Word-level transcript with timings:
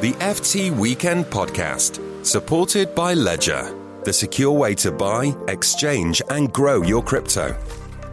The 0.00 0.12
FT 0.12 0.76
Weekend 0.76 1.24
Podcast, 1.24 2.00
supported 2.22 2.94
by 2.94 3.14
Ledger, 3.14 3.74
the 4.04 4.12
secure 4.12 4.52
way 4.52 4.74
to 4.74 4.92
buy, 4.92 5.34
exchange, 5.48 6.20
and 6.28 6.52
grow 6.52 6.82
your 6.82 7.02
crypto. 7.02 7.54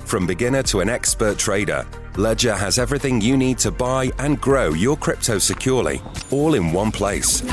From 0.05 0.25
beginner 0.25 0.63
to 0.63 0.79
an 0.79 0.87
expert 0.87 1.37
trader, 1.37 1.85
Ledger 2.15 2.55
has 2.55 2.79
everything 2.79 3.19
you 3.19 3.35
need 3.35 3.57
to 3.57 3.69
buy 3.69 4.13
and 4.19 4.39
grow 4.39 4.69
your 4.69 4.95
crypto 4.95 5.39
securely, 5.39 6.01
all 6.31 6.53
in 6.53 6.71
one 6.71 6.89
place. 6.89 7.43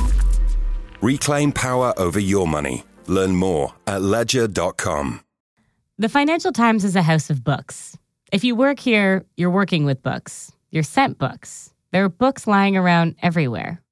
Reclaim 1.00 1.50
power 1.50 1.92
over 1.98 2.20
your 2.20 2.46
money. 2.46 2.84
Learn 3.08 3.34
more 3.34 3.74
at 3.88 4.00
ledger.com. 4.00 5.22
The 5.98 6.08
Financial 6.08 6.52
Times 6.52 6.84
is 6.84 6.94
a 6.94 7.02
house 7.02 7.30
of 7.30 7.42
books. 7.42 7.98
If 8.30 8.44
you 8.44 8.54
work 8.54 8.78
here, 8.78 9.24
you're 9.36 9.50
working 9.50 9.86
with 9.86 10.04
books. 10.04 10.52
You're 10.70 10.84
sent 10.84 11.18
books. 11.18 11.74
There 11.90 12.04
are 12.04 12.08
books 12.08 12.46
lying 12.46 12.76
around 12.76 13.16
everywhere. 13.20 13.82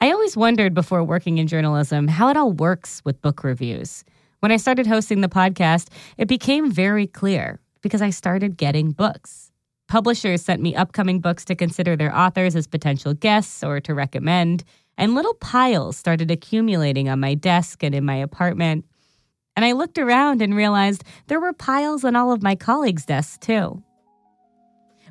I 0.00 0.12
always 0.12 0.36
wondered 0.36 0.74
before 0.74 1.04
working 1.04 1.38
in 1.38 1.46
journalism 1.46 2.08
how 2.08 2.28
it 2.28 2.36
all 2.36 2.52
works 2.52 3.00
with 3.04 3.22
book 3.22 3.44
reviews. 3.44 4.04
When 4.40 4.52
I 4.52 4.56
started 4.56 4.86
hosting 4.86 5.20
the 5.20 5.28
podcast, 5.28 5.88
it 6.18 6.28
became 6.28 6.70
very 6.70 7.06
clear 7.06 7.60
because 7.80 8.02
I 8.02 8.10
started 8.10 8.56
getting 8.56 8.92
books. 8.92 9.50
Publishers 9.88 10.42
sent 10.42 10.62
me 10.62 10.74
upcoming 10.74 11.20
books 11.20 11.44
to 11.46 11.54
consider 11.54 11.96
their 11.96 12.14
authors 12.14 12.56
as 12.56 12.66
potential 12.66 13.14
guests 13.14 13.62
or 13.62 13.80
to 13.80 13.94
recommend, 13.94 14.64
and 14.96 15.14
little 15.14 15.34
piles 15.34 15.96
started 15.96 16.30
accumulating 16.30 17.08
on 17.08 17.20
my 17.20 17.34
desk 17.34 17.82
and 17.82 17.94
in 17.94 18.04
my 18.04 18.16
apartment. 18.16 18.84
And 19.56 19.64
I 19.64 19.72
looked 19.72 19.98
around 19.98 20.42
and 20.42 20.54
realized 20.54 21.04
there 21.28 21.40
were 21.40 21.52
piles 21.52 22.04
on 22.04 22.16
all 22.16 22.32
of 22.32 22.42
my 22.42 22.56
colleagues' 22.56 23.06
desks 23.06 23.38
too. 23.38 23.82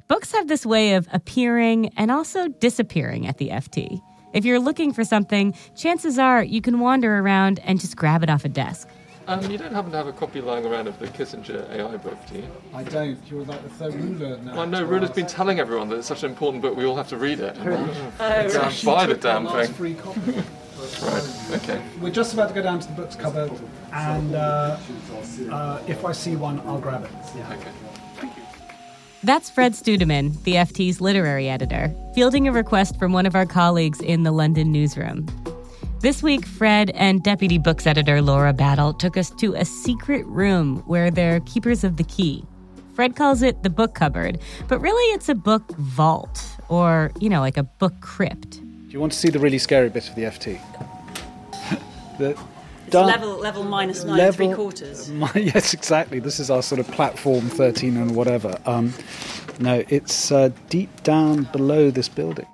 Books 0.07 0.33
have 0.33 0.47
this 0.47 0.65
way 0.65 0.95
of 0.95 1.07
appearing 1.13 1.89
and 1.95 2.11
also 2.11 2.47
disappearing 2.47 3.25
at 3.25 3.37
the 3.37 3.49
FT. 3.49 4.01
If 4.33 4.45
you're 4.45 4.59
looking 4.59 4.91
for 4.91 5.03
something, 5.03 5.53
chances 5.75 6.17
are 6.19 6.43
you 6.43 6.59
can 6.61 6.79
wander 6.79 7.19
around 7.19 7.59
and 7.63 7.79
just 7.79 7.95
grab 7.95 8.23
it 8.23 8.29
off 8.29 8.43
a 8.43 8.49
desk. 8.49 8.89
Um, 9.25 9.49
you 9.49 9.57
don't 9.57 9.71
happen 9.73 9.91
to 9.91 9.97
have 9.97 10.07
a 10.07 10.11
copy 10.11 10.41
lying 10.41 10.65
around 10.65 10.87
of 10.87 10.99
the 10.99 11.07
Kissinger 11.07 11.69
AI 11.71 11.95
book, 11.95 12.17
do 12.27 12.39
you? 12.39 12.47
I 12.73 12.83
don't. 12.83 13.17
You're 13.29 13.45
like 13.45 13.63
the 13.63 13.69
third 13.69 13.93
Roula 13.95 14.37
now. 14.41 14.59
I 14.59 14.65
know 14.65 14.83
Roula's 14.83 15.11
been 15.11 15.27
telling 15.27 15.59
everyone 15.61 15.87
that 15.89 15.97
it's 15.99 16.07
such 16.07 16.23
an 16.23 16.31
important 16.31 16.61
book, 16.61 16.75
we 16.75 16.83
all 16.83 16.97
have 16.97 17.07
to 17.09 17.17
read 17.17 17.39
it. 17.39 17.55
Oh, 17.59 18.49
Damn, 18.51 18.85
buy 18.85 19.05
the 19.05 19.15
damn 19.15 19.47
thing. 19.47 19.73
free 19.73 19.93
copy. 19.93 20.43
Right, 21.01 21.49
okay. 21.51 21.81
We're 22.01 22.09
just 22.09 22.33
about 22.33 22.49
to 22.49 22.53
go 22.53 22.61
down 22.61 22.79
to 22.79 22.87
the 22.87 22.93
books 22.93 23.15
cupboard, 23.15 23.51
and 23.93 24.35
uh, 24.35 24.77
uh, 25.49 25.81
if 25.87 26.03
I 26.03 26.11
see 26.11 26.35
one, 26.35 26.59
I'll 26.61 26.79
grab 26.79 27.05
it. 27.05 27.11
Yeah. 27.37 27.53
Okay. 27.53 27.69
That's 29.23 29.49
Fred 29.49 29.71
Studemann, 29.71 30.43
the 30.43 30.55
FT's 30.55 30.99
literary 30.99 31.47
editor, 31.47 31.95
fielding 32.13 32.45
a 32.49 32.51
request 32.51 32.99
from 32.99 33.13
one 33.13 33.25
of 33.25 33.35
our 33.35 33.45
colleagues 33.45 34.01
in 34.01 34.23
the 34.23 34.33
London 34.33 34.69
newsroom. 34.69 35.25
This 36.01 36.21
week, 36.21 36.45
Fred 36.45 36.89
and 36.89 37.23
deputy 37.23 37.57
books 37.57 37.87
editor 37.87 38.21
Laura 38.21 38.51
Battle 38.51 38.93
took 38.93 39.15
us 39.15 39.29
to 39.29 39.53
a 39.53 39.63
secret 39.63 40.25
room 40.25 40.83
where 40.87 41.09
they're 41.09 41.39
keepers 41.39 41.85
of 41.85 41.95
the 41.95 42.03
key. 42.03 42.43
Fred 42.95 43.15
calls 43.15 43.41
it 43.41 43.63
the 43.63 43.69
book 43.69 43.95
cupboard, 43.95 44.39
but 44.67 44.79
really 44.79 45.13
it's 45.13 45.29
a 45.29 45.35
book 45.35 45.73
vault, 45.77 46.45
or, 46.67 47.09
you 47.21 47.29
know, 47.29 47.39
like 47.39 47.55
a 47.55 47.63
book 47.63 47.93
crypt. 48.01 48.59
Do 48.59 48.89
you 48.89 48.99
want 48.99 49.13
to 49.13 49.17
see 49.17 49.29
the 49.29 49.39
really 49.39 49.57
scary 49.57 49.87
bit 49.87 50.09
of 50.09 50.15
the 50.15 50.23
FT? 50.23 50.59
the 52.19 52.37
It's 52.93 53.01
dark- 53.01 53.07
level 53.19 53.37
level 53.37 53.63
minus 53.63 54.03
nine 54.03 54.17
level- 54.17 54.33
three 54.33 54.53
quarters. 54.53 55.09
My, 55.11 55.31
yes, 55.35 55.73
exactly. 55.73 56.19
This 56.19 56.39
is 56.39 56.51
our 56.51 56.61
sort 56.61 56.79
of 56.79 56.87
platform 56.89 57.49
13 57.49 57.97
and 57.97 58.15
whatever. 58.15 58.57
Um, 58.65 58.93
no, 59.59 59.83
it's 59.89 60.31
uh, 60.31 60.49
deep 60.69 61.03
down 61.03 61.43
below 61.51 61.89
this 61.91 62.07
building. 62.07 62.45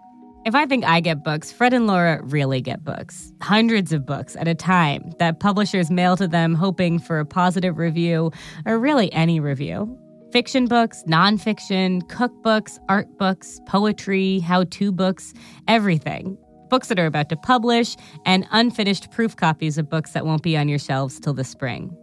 If 0.45 0.55
I 0.55 0.65
think 0.65 0.85
I 0.85 1.01
get 1.01 1.23
books, 1.23 1.51
Fred 1.51 1.73
and 1.73 1.85
Laura 1.85 2.21
really 2.23 2.61
get 2.61 2.83
books. 2.83 3.31
Hundreds 3.41 3.91
of 3.91 4.05
books 4.05 4.37
at 4.37 4.47
a 4.47 4.55
time 4.55 5.11
that 5.19 5.41
publishers 5.41 5.91
mail 5.91 6.15
to 6.15 6.27
them 6.27 6.55
hoping 6.55 6.97
for 6.97 7.19
a 7.19 7.25
positive 7.25 7.77
review, 7.77 8.31
or 8.65 8.79
really 8.79 9.11
any 9.11 9.39
review. 9.41 9.97
Fiction 10.31 10.65
books, 10.65 11.03
nonfiction, 11.07 12.01
cookbooks, 12.03 12.79
art 12.87 13.07
books, 13.17 13.59
poetry, 13.67 14.39
how 14.39 14.63
to 14.63 14.91
books, 14.91 15.33
everything. 15.67 16.37
Books 16.69 16.87
that 16.87 16.99
are 16.99 17.05
about 17.05 17.29
to 17.29 17.35
publish, 17.35 17.95
and 18.25 18.47
unfinished 18.51 19.11
proof 19.11 19.35
copies 19.35 19.77
of 19.77 19.89
books 19.89 20.11
that 20.11 20.25
won't 20.25 20.43
be 20.43 20.55
on 20.55 20.69
your 20.69 20.79
shelves 20.79 21.19
till 21.19 21.33
the 21.33 21.43
spring. 21.43 21.95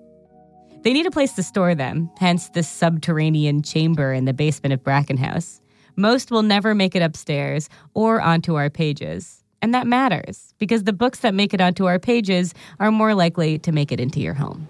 They 0.82 0.92
need 0.92 1.06
a 1.06 1.10
place 1.10 1.32
to 1.34 1.42
store 1.42 1.74
them, 1.74 2.10
hence 2.18 2.50
this 2.50 2.68
subterranean 2.68 3.62
chamber 3.62 4.12
in 4.12 4.24
the 4.24 4.32
basement 4.32 4.72
of 4.72 4.84
Bracken 4.84 5.16
House. 5.16 5.60
Most 5.96 6.30
will 6.30 6.42
never 6.42 6.74
make 6.74 6.94
it 6.94 7.02
upstairs 7.02 7.68
or 7.94 8.20
onto 8.20 8.54
our 8.54 8.70
pages. 8.70 9.42
And 9.62 9.74
that 9.74 9.86
matters 9.86 10.54
because 10.58 10.84
the 10.84 10.92
books 10.92 11.20
that 11.20 11.34
make 11.34 11.54
it 11.54 11.60
onto 11.60 11.86
our 11.86 11.98
pages 11.98 12.54
are 12.78 12.92
more 12.92 13.14
likely 13.14 13.58
to 13.60 13.72
make 13.72 13.90
it 13.90 13.98
into 13.98 14.20
your 14.20 14.34
home. 14.34 14.68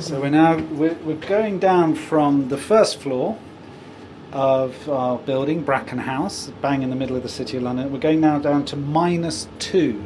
So 0.00 0.20
we're 0.20 0.30
now 0.30 0.58
we're, 0.72 0.94
we're 1.04 1.14
going 1.14 1.58
down 1.58 1.94
from 1.94 2.48
the 2.48 2.58
first 2.58 2.98
floor 2.98 3.38
of 4.32 4.88
our 4.88 5.18
building, 5.18 5.62
Bracken 5.62 5.98
House, 5.98 6.52
bang 6.60 6.82
in 6.82 6.90
the 6.90 6.96
middle 6.96 7.16
of 7.16 7.22
the 7.22 7.28
city 7.28 7.56
of 7.56 7.62
London. 7.62 7.92
We're 7.92 7.98
going 7.98 8.20
now 8.20 8.38
down 8.38 8.64
to 8.66 8.76
minus 8.76 9.48
two. 9.58 10.04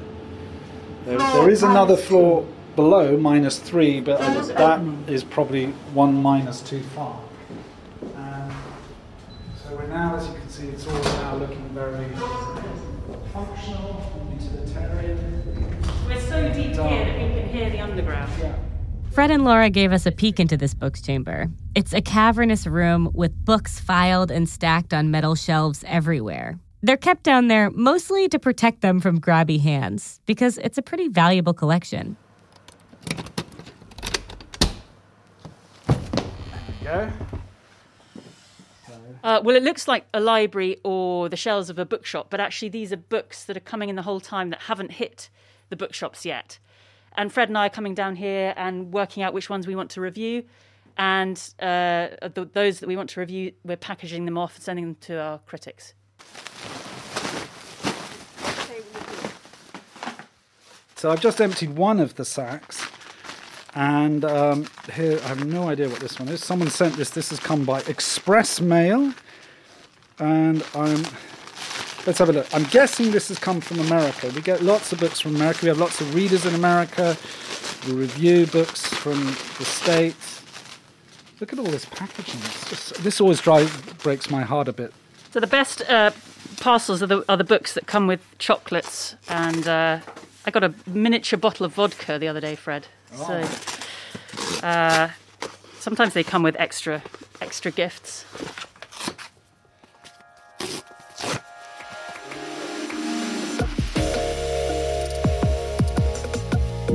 There, 1.05 1.19
there 1.19 1.51
is 1.51 1.63
another 1.63 1.97
floor 1.97 2.47
below, 2.77 3.17
minus 3.17 3.59
three, 3.59 4.01
but 4.01 4.21
that 4.49 4.81
is 5.09 5.25
probably 5.25 5.67
one 5.95 6.23
minus 6.23 6.61
too 6.61 6.83
far. 6.95 7.21
And 8.17 8.53
so 9.57 9.75
we're 9.77 9.89
now, 9.89 10.17
as 10.17 10.29
you 10.29 10.35
can 10.35 10.49
see, 10.49 10.69
it's 10.69 10.87
all 10.87 11.03
now 11.03 11.37
looking 11.37 11.69
very 11.71 12.07
functional, 13.33 14.31
utilitarian. 14.41 15.83
We're 16.07 16.21
so 16.21 16.53
deep 16.53 16.75
Dark. 16.75 16.91
here 16.91 17.05
that 17.05 17.17
we 17.19 17.41
can 17.41 17.49
hear 17.49 17.71
the 17.71 17.81
underground. 17.81 18.33
Yeah. 18.39 18.55
Fred 19.13 19.31
and 19.31 19.45
Laura 19.45 19.69
gave 19.69 19.93
us 19.93 20.07
a 20.07 20.11
peek 20.11 20.41
into 20.41 20.57
this 20.57 20.73
books 20.73 21.03
chamber. 21.03 21.51
It's 21.75 21.93
a 21.93 22.01
cavernous 22.01 22.67
room 22.67 23.11
with 23.13 23.45
books 23.45 23.79
filed 23.79 24.31
and 24.31 24.49
stacked 24.49 24.95
on 24.95 25.11
metal 25.11 25.35
shelves 25.35 25.85
everywhere. 25.87 26.59
They're 26.83 26.97
kept 26.97 27.23
down 27.23 27.49
there 27.49 27.69
mostly 27.73 28.27
to 28.31 28.39
protect 28.39 28.81
them 28.81 29.01
from 29.01 29.21
grabby 29.21 29.61
hands 29.61 30.21
because 30.25 30.57
it's 30.57 30.79
a 30.79 30.83
pretty 30.83 31.09
valuable 31.09 31.53
collection. 31.53 32.17
There 33.07 33.21
we 36.81 36.85
Go. 36.87 37.11
Uh, 39.23 39.43
well, 39.45 39.55
it 39.55 39.63
looks 39.63 39.87
like 39.87 40.07
a 40.15 40.21
library 40.21 40.79
or 40.85 41.29
the 41.29 41.37
shelves 41.37 41.69
of 41.69 41.79
a 41.79 41.85
bookshop, 41.85 42.29
but 42.31 42.41
actually 42.41 42.71
these 42.71 42.95
are 42.95 42.97
books 42.97 43.45
that 43.45 43.59
are 43.59 43.61
coming 43.61 43.91
in 43.91 43.97
the 43.97 44.03
whole 44.03 44.21
time 44.21 44.49
that 44.49 44.63
haven't 44.63 44.93
hit 44.93 45.29
the 45.69 45.77
bookshops 45.77 46.25
yet. 46.25 46.59
And 47.17 47.33
Fred 47.33 47.49
and 47.49 47.59
I 47.59 47.67
are 47.67 47.71
coming 47.71 47.95
down 47.95 48.17
here 48.17 48.55
and 48.57 48.93
working 48.93 49.23
out 49.23 49.35
which 49.35 49.51
ones 49.51 49.67
we 49.67 49.77
want 49.77 49.91
to 49.91 50.01
review. 50.01 50.45
And 50.97 51.37
uh, 51.61 52.09
those 52.35 52.81
that 52.81 52.87
we 52.87 52.97
want 52.97 53.11
to 53.11 53.21
review, 53.21 53.53
we're 53.65 53.77
packaging 53.77 54.25
them 54.25 54.37
off 54.37 54.57
and 54.57 54.65
sending 54.65 54.85
them 54.85 54.97
to 55.03 55.21
our 55.21 55.39
critics. 55.39 55.95
So 60.97 61.11
I've 61.11 61.21
just 61.21 61.41
emptied 61.41 61.71
one 61.71 61.99
of 61.99 62.15
the 62.15 62.25
sacks, 62.25 62.87
and 63.75 64.25
um, 64.25 64.67
here 64.93 65.19
I 65.25 65.29
have 65.29 65.45
no 65.45 65.69
idea 65.69 65.89
what 65.89 65.99
this 65.99 66.21
one 66.21 66.29
is. 66.29 66.45
Someone 66.45 66.71
sent 66.71 66.95
this. 66.95 67.11
This 67.11 67.31
has 67.31 67.41
come 67.41 67.65
by 67.65 67.81
express 67.89 68.61
mail, 68.61 69.13
and 70.21 70.65
I'm. 70.77 71.05
Let's 72.05 72.19
have 72.19 72.31
a 72.31 72.33
look. 72.33 72.53
I'm 72.53 72.65
guessing 72.65 73.13
this 73.13 73.29
has 73.29 73.39
come 73.39 73.61
from 73.61 73.79
America. 73.79 74.29
We 74.35 74.41
get 74.41 74.61
lots 74.61 74.93
of 74.93 74.99
books 74.99 75.21
from 75.21 75.37
America. 75.37 75.61
We 75.63 75.69
have 75.69 75.79
lots 75.79 76.01
of 76.01 76.15
readers 76.17 76.45
in 76.45 76.55
America. 76.55 77.17
We 77.87 77.95
review 77.95 78.47
books 78.47 78.85
from 78.87 79.25
the 79.59 79.65
states. 79.65 80.43
Look 81.39 81.53
at 81.53 81.61
all 81.61 81.67
this 81.67 81.85
packaging. 81.85 82.41
Just, 82.69 82.95
this 83.05 83.21
always 83.21 83.41
drives 83.41 83.71
breaks 84.03 84.31
my 84.31 84.43
heart 84.43 84.67
a 84.67 84.73
bit. 84.73 84.93
So 85.31 85.39
the 85.39 85.47
best 85.47 85.83
uh, 85.89 86.11
parcels 86.59 87.05
are 87.05 87.07
the, 87.07 87.25
are 87.29 87.37
the 87.37 87.45
books 87.45 87.75
that 87.75 87.87
come 87.87 88.09
with 88.09 88.21
chocolates. 88.39 89.15
And 89.29 89.69
uh, 89.69 90.01
I 90.45 90.51
got 90.51 90.65
a 90.65 90.75
miniature 90.87 91.39
bottle 91.39 91.65
of 91.67 91.75
vodka 91.75 92.19
the 92.19 92.27
other 92.27 92.41
day, 92.41 92.57
Fred. 92.57 92.89
So 93.15 93.45
uh, 94.65 95.11
sometimes 95.79 96.15
they 96.15 96.25
come 96.25 96.43
with 96.43 96.57
extra 96.59 97.03
extra 97.41 97.71
gifts. 97.71 98.25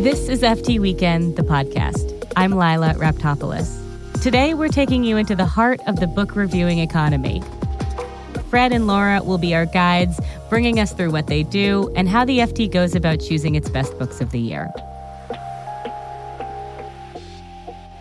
This 0.07 0.29
is 0.29 0.41
FT 0.41 0.79
Weekend, 0.79 1.35
the 1.35 1.41
podcast. 1.41 2.31
I'm 2.37 2.53
Lilah 2.53 2.95
Raptopoulos. 2.95 4.21
Today, 4.21 4.53
we're 4.53 4.69
taking 4.69 5.03
you 5.03 5.17
into 5.17 5.35
the 5.35 5.45
heart 5.45 5.81
of 5.85 5.99
the 5.99 6.07
book 6.07 6.33
reviewing 6.33 6.79
economy. 6.79 7.43
Fred 8.49 8.71
and 8.71 8.87
Laura 8.87 9.21
will 9.21 9.37
be 9.37 9.53
our 9.53 9.65
guides, 9.65 10.17
bringing 10.49 10.79
us 10.79 10.93
through 10.93 11.11
what 11.11 11.27
they 11.27 11.43
do 11.43 11.91
and 11.97 12.07
how 12.07 12.23
the 12.23 12.37
FT 12.37 12.71
goes 12.71 12.95
about 12.95 13.19
choosing 13.19 13.55
its 13.55 13.69
best 13.69 13.99
books 13.99 14.21
of 14.21 14.31
the 14.31 14.39
year. 14.39 14.71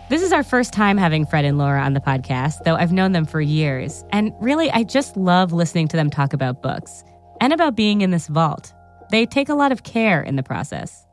This 0.09 0.21
is 0.21 0.31
our 0.31 0.43
first 0.43 0.71
time 0.71 0.97
having 0.97 1.25
Fred 1.25 1.43
and 1.43 1.57
Laura 1.57 1.81
on 1.81 1.91
the 1.91 1.99
podcast, 1.99 2.63
though 2.63 2.75
I've 2.75 2.93
known 2.93 3.11
them 3.11 3.25
for 3.25 3.41
years. 3.41 4.05
And 4.13 4.31
really, 4.39 4.71
I 4.71 4.83
just 4.83 5.17
love 5.17 5.51
listening 5.51 5.89
to 5.89 5.97
them 5.97 6.09
talk 6.09 6.31
about 6.31 6.61
books. 6.61 7.03
and 7.41 7.51
about 7.51 7.75
being 7.75 7.99
in 7.99 8.11
this 8.11 8.27
vault. 8.27 8.73
They 9.11 9.25
take 9.25 9.49
a 9.49 9.55
lot 9.55 9.73
of 9.73 9.83
care 9.83 10.23
in 10.23 10.37
the 10.37 10.43
process. 10.43 11.06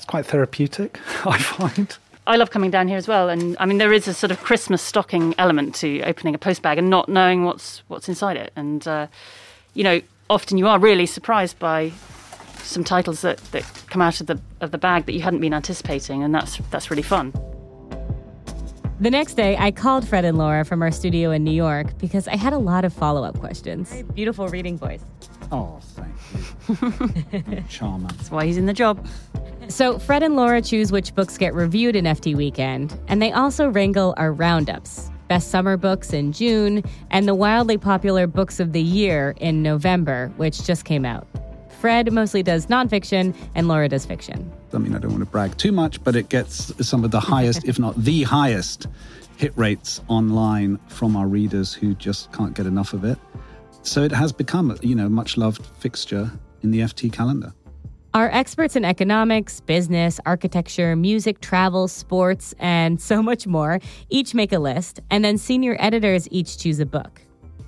It's 0.00 0.06
quite 0.06 0.24
therapeutic, 0.24 0.98
I 1.26 1.36
find. 1.36 1.94
I 2.26 2.36
love 2.36 2.50
coming 2.50 2.70
down 2.70 2.88
here 2.88 2.96
as 2.96 3.06
well, 3.06 3.28
and 3.28 3.54
I 3.60 3.66
mean 3.66 3.76
there 3.76 3.92
is 3.92 4.08
a 4.08 4.14
sort 4.14 4.30
of 4.30 4.40
Christmas 4.40 4.80
stocking 4.80 5.34
element 5.36 5.74
to 5.74 6.00
opening 6.04 6.34
a 6.34 6.38
post 6.38 6.62
bag 6.62 6.78
and 6.78 6.88
not 6.88 7.10
knowing 7.10 7.44
what's 7.44 7.82
what's 7.88 8.08
inside 8.08 8.38
it, 8.38 8.50
and 8.56 8.88
uh, 8.88 9.08
you 9.74 9.84
know 9.84 10.00
often 10.30 10.56
you 10.56 10.66
are 10.68 10.78
really 10.78 11.04
surprised 11.04 11.58
by 11.58 11.92
some 12.62 12.82
titles 12.82 13.20
that, 13.20 13.36
that 13.52 13.62
come 13.90 14.00
out 14.00 14.22
of 14.22 14.26
the 14.26 14.40
of 14.62 14.70
the 14.70 14.78
bag 14.78 15.04
that 15.04 15.12
you 15.12 15.20
hadn't 15.20 15.40
been 15.40 15.52
anticipating, 15.52 16.22
and 16.22 16.34
that's 16.34 16.56
that's 16.70 16.90
really 16.90 17.02
fun. 17.02 17.34
The 19.00 19.10
next 19.10 19.34
day, 19.34 19.54
I 19.58 19.70
called 19.70 20.08
Fred 20.08 20.24
and 20.24 20.38
Laura 20.38 20.64
from 20.64 20.80
our 20.80 20.90
studio 20.90 21.30
in 21.30 21.44
New 21.44 21.50
York 21.52 21.98
because 21.98 22.26
I 22.26 22.36
had 22.36 22.54
a 22.54 22.58
lot 22.58 22.86
of 22.86 22.94
follow 22.94 23.22
up 23.22 23.38
questions. 23.38 24.02
Beautiful 24.14 24.48
reading 24.48 24.78
voice. 24.78 25.04
Oh, 25.52 25.78
thank 25.82 27.42
you. 27.52 27.62
Charmer. 27.68 28.08
That's 28.08 28.30
why 28.30 28.46
he's 28.46 28.56
in 28.56 28.64
the 28.64 28.72
job. 28.72 29.06
So, 29.70 29.98
Fred 29.98 30.22
and 30.22 30.36
Laura 30.36 30.60
choose 30.60 30.92
which 30.92 31.14
books 31.14 31.38
get 31.38 31.54
reviewed 31.54 31.96
in 31.96 32.04
FT 32.04 32.36
Weekend, 32.36 32.98
and 33.08 33.22
they 33.22 33.32
also 33.32 33.68
wrangle 33.68 34.14
our 34.16 34.32
roundups 34.32 35.10
best 35.30 35.52
summer 35.52 35.76
books 35.76 36.12
in 36.12 36.32
June, 36.32 36.82
and 37.12 37.28
the 37.28 37.36
wildly 37.36 37.78
popular 37.78 38.26
books 38.26 38.58
of 38.58 38.72
the 38.72 38.82
year 38.82 39.32
in 39.36 39.62
November, 39.62 40.32
which 40.38 40.64
just 40.64 40.84
came 40.84 41.04
out. 41.04 41.24
Fred 41.80 42.12
mostly 42.12 42.42
does 42.42 42.66
nonfiction, 42.66 43.32
and 43.54 43.68
Laura 43.68 43.88
does 43.88 44.04
fiction. 44.04 44.52
I 44.72 44.78
mean, 44.78 44.92
I 44.92 44.98
don't 44.98 45.12
want 45.12 45.22
to 45.22 45.30
brag 45.30 45.56
too 45.56 45.70
much, 45.70 46.02
but 46.02 46.16
it 46.16 46.30
gets 46.30 46.74
some 46.84 47.04
of 47.04 47.12
the 47.12 47.20
highest, 47.20 47.64
if 47.64 47.78
not 47.78 47.94
the 47.94 48.24
highest, 48.24 48.88
hit 49.36 49.56
rates 49.56 50.00
online 50.08 50.80
from 50.88 51.14
our 51.14 51.28
readers 51.28 51.72
who 51.72 51.94
just 51.94 52.32
can't 52.32 52.52
get 52.52 52.66
enough 52.66 52.92
of 52.92 53.04
it. 53.04 53.16
So 53.82 54.02
it 54.02 54.10
has 54.10 54.32
become, 54.32 54.76
you 54.82 54.96
know, 54.96 55.08
much 55.08 55.36
loved 55.36 55.64
fixture 55.78 56.28
in 56.62 56.72
the 56.72 56.80
FT 56.80 57.12
calendar. 57.12 57.52
Our 58.12 58.28
experts 58.32 58.74
in 58.74 58.84
economics, 58.84 59.60
business, 59.60 60.18
architecture, 60.26 60.96
music, 60.96 61.40
travel, 61.40 61.86
sports, 61.86 62.54
and 62.58 63.00
so 63.00 63.22
much 63.22 63.46
more 63.46 63.78
each 64.08 64.34
make 64.34 64.52
a 64.52 64.58
list, 64.58 64.98
and 65.10 65.24
then 65.24 65.38
senior 65.38 65.76
editors 65.78 66.26
each 66.32 66.58
choose 66.58 66.80
a 66.80 66.86
book. 66.86 67.22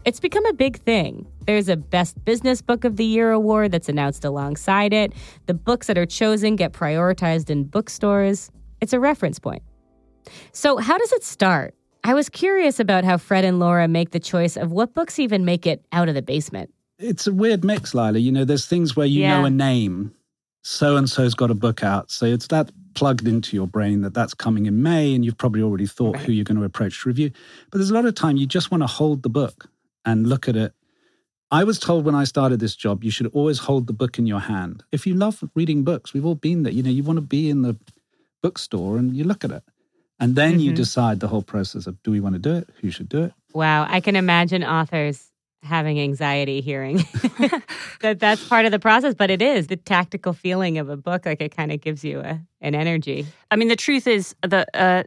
It's 0.05 0.19
become 0.19 0.45
a 0.47 0.53
big 0.53 0.81
thing. 0.83 1.27
There's 1.47 1.69
a 1.69 1.77
Best 1.77 2.25
Business 2.25 2.61
Book 2.61 2.85
of 2.85 2.97
the 2.97 3.05
Year 3.05 3.31
award 3.31 3.71
that's 3.71 3.89
announced 3.89 4.25
alongside 4.25 4.93
it. 4.93 5.13
The 5.47 5.55
books 5.55 5.87
that 5.87 5.97
are 5.97 6.07
chosen 6.07 6.57
get 6.57 6.73
prioritized 6.73 7.49
in 7.49 7.63
bookstores. 7.63 8.51
It's 8.81 8.93
a 8.93 8.99
reference 8.99 9.39
point. 9.39 9.63
So, 10.51 10.79
how 10.79 10.99
does 10.99 11.13
it 11.13 11.23
start? 11.23 11.77
I 12.03 12.15
was 12.15 12.29
curious 12.29 12.81
about 12.81 13.05
how 13.05 13.17
Fred 13.17 13.45
and 13.45 13.61
Laura 13.61 13.87
make 13.87 14.11
the 14.11 14.19
choice 14.19 14.57
of 14.57 14.73
what 14.73 14.93
books 14.93 15.21
even 15.21 15.45
make 15.45 15.69
it 15.69 15.85
out 15.93 16.09
of 16.09 16.17
the 16.17 16.23
basement. 16.23 16.75
It's 16.99 17.29
a 17.29 17.33
weird 17.33 17.63
mix, 17.65 17.93
Lilah. 17.93 18.21
You 18.21 18.33
know, 18.33 18.45
there's 18.45 18.67
things 18.67 18.97
where 18.97 19.07
you 19.07 19.21
Yeah. 19.21 19.39
know 19.39 19.45
a 19.45 19.51
name. 19.51 20.13
So 20.63 20.97
and 20.97 21.11
so's 21.11 21.35
got 21.35 21.51
a 21.51 21.55
book 21.55 21.83
out. 21.83 22.11
So 22.11 22.27
it's 22.27 22.47
that 22.49 22.71
plugged 22.95 23.27
into 23.27 23.57
your 23.57 23.67
brain 23.67 24.03
that 24.03 24.15
that's 24.15 24.35
coming 24.35 24.67
in 24.67 24.83
May, 24.83 25.15
and 25.15 25.25
you've 25.25 25.39
probably 25.39 25.63
already 25.63 25.87
thought 25.87 26.17
who 26.19 26.33
you're 26.33 26.45
going 26.45 26.59
to 26.59 26.65
approach 26.65 27.03
to 27.03 27.09
review. 27.09 27.31
But 27.71 27.79
there's 27.79 27.91
a 27.91 27.95
lot 27.95 28.05
of 28.05 28.15
time 28.15 28.37
you 28.37 28.47
just 28.47 28.71
want 28.71 28.83
to 28.83 28.87
hold 28.87 29.23
the 29.23 29.29
book 29.29 29.69
and 30.05 30.29
look 30.29 30.49
at 30.49 30.57
it. 30.57 30.73
I 31.51 31.65
was 31.65 31.79
told 31.79 32.05
when 32.05 32.15
I 32.15 32.25
started 32.25 32.61
this 32.61 32.77
job, 32.77 33.05
you 33.05 33.11
should 33.11 33.27
always 33.29 33.59
hold 33.59 33.87
the 33.87 33.93
book 33.93 34.19
in 34.19 34.27
your 34.27 34.41
hand. 34.41 34.85
If 34.93 35.07
you 35.07 35.15
love 35.15 35.43
reading 35.55 35.83
books, 35.85 36.15
we've 36.15 36.25
all 36.25 36.35
been 36.35 36.63
there. 36.63 36.73
You 36.73 36.83
know, 36.83 36.91
you 36.91 37.03
want 37.03 37.19
to 37.19 37.23
be 37.23 37.51
in 37.51 37.63
the 37.63 37.77
bookstore 38.43 38.97
and 38.97 39.15
you 39.17 39.25
look 39.25 39.45
at 39.45 39.51
it. 39.51 39.63
And 40.19 40.37
then 40.37 40.61
you 40.61 40.71
Mhm. 40.73 40.77
decide 40.77 41.21
the 41.21 41.29
whole 41.29 41.43
process 41.43 41.87
of 41.87 42.01
do 42.05 42.11
we 42.11 42.21
want 42.21 42.35
to 42.35 42.39
do 42.39 42.55
it? 42.55 42.71
Who 42.81 42.91
should 42.91 43.09
do 43.09 43.25
it? 43.25 43.33
Wow, 43.53 43.87
I 43.89 44.01
can 44.01 44.17
imagine 44.17 44.63
authors 44.63 45.32
having 45.63 46.01
anxiety 46.01 46.61
hearing 46.61 46.97
that 48.01 48.19
that's 48.19 48.47
part 48.49 48.65
of 48.65 48.73
the 48.73 48.79
process, 48.79 49.15
but 49.15 49.31
it 49.31 49.41
is 49.41 49.69
the 49.69 49.77
tactical 49.77 50.33
feeling 50.33 50.79
of 50.79 50.89
a 50.89 50.97
book. 50.97 51.25
Like 51.25 51.41
it 51.41 51.57
kind 51.57 51.71
of 51.71 51.81
gives 51.81 52.05
you 52.05 52.21
a, 52.21 52.41
an 52.61 52.75
energy. 52.75 53.27
I 53.51 53.57
mean, 53.57 53.69
the 53.69 53.77
truth 53.77 54.07
is 54.07 54.35
that 54.43 54.69
uh, 54.75 55.05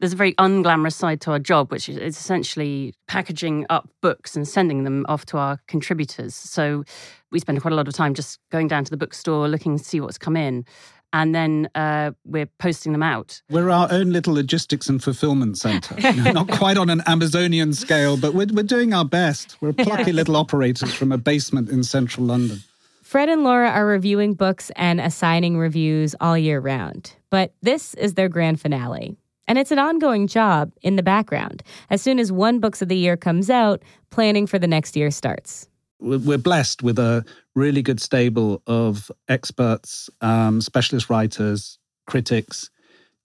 there's 0.00 0.12
a 0.12 0.16
very 0.16 0.34
unglamorous 0.34 0.94
side 0.94 1.20
to 1.22 1.30
our 1.32 1.38
job, 1.38 1.72
which 1.72 1.88
is 1.88 1.96
essentially 1.96 2.94
packaging 3.08 3.66
up 3.70 3.88
books 4.02 4.36
and 4.36 4.46
sending 4.46 4.84
them 4.84 5.06
off 5.08 5.24
to 5.26 5.38
our 5.38 5.58
contributors. 5.68 6.34
So 6.34 6.84
we 7.30 7.38
spend 7.38 7.60
quite 7.62 7.72
a 7.72 7.76
lot 7.76 7.88
of 7.88 7.94
time 7.94 8.14
just 8.14 8.38
going 8.50 8.68
down 8.68 8.84
to 8.84 8.90
the 8.90 8.96
bookstore, 8.96 9.48
looking 9.48 9.78
to 9.78 9.84
see 9.84 10.00
what's 10.00 10.18
come 10.18 10.36
in, 10.36 10.66
and 11.14 11.32
then 11.32 11.70
uh, 11.76 12.10
we're 12.24 12.48
posting 12.58 12.90
them 12.90 13.02
out. 13.02 13.40
We're 13.48 13.70
our 13.70 13.88
own 13.90 14.10
little 14.10 14.34
logistics 14.34 14.88
and 14.88 15.02
fulfillment 15.02 15.56
center. 15.56 15.94
Not 16.32 16.48
quite 16.50 16.76
on 16.76 16.90
an 16.90 17.02
Amazonian 17.06 17.72
scale, 17.72 18.16
but 18.16 18.34
we're, 18.34 18.48
we're 18.52 18.64
doing 18.64 18.92
our 18.92 19.04
best. 19.04 19.56
We're 19.60 19.72
plucky 19.72 20.12
little 20.12 20.34
operators 20.34 20.92
from 20.92 21.12
a 21.12 21.16
basement 21.16 21.70
in 21.70 21.84
central 21.84 22.26
London. 22.26 22.58
Fred 23.04 23.28
and 23.28 23.44
Laura 23.44 23.70
are 23.70 23.86
reviewing 23.86 24.34
books 24.34 24.72
and 24.74 25.00
assigning 25.00 25.56
reviews 25.56 26.16
all 26.20 26.36
year 26.36 26.58
round, 26.58 27.14
but 27.30 27.54
this 27.62 27.94
is 27.94 28.14
their 28.14 28.28
grand 28.28 28.60
finale. 28.60 29.16
And 29.46 29.56
it's 29.56 29.70
an 29.70 29.78
ongoing 29.78 30.26
job 30.26 30.72
in 30.82 30.96
the 30.96 31.02
background. 31.02 31.62
As 31.90 32.02
soon 32.02 32.18
as 32.18 32.32
one 32.32 32.58
Books 32.58 32.82
of 32.82 32.88
the 32.88 32.96
Year 32.96 33.16
comes 33.16 33.50
out, 33.50 33.82
planning 34.10 34.48
for 34.48 34.58
the 34.58 34.66
next 34.66 34.96
year 34.96 35.10
starts. 35.10 35.68
We're 36.00 36.38
blessed 36.38 36.82
with 36.82 36.98
a 36.98 37.24
really 37.54 37.82
good 37.82 38.00
stable 38.00 38.62
of 38.66 39.10
experts, 39.28 40.10
um, 40.20 40.60
specialist 40.60 41.08
writers, 41.08 41.78
critics, 42.06 42.70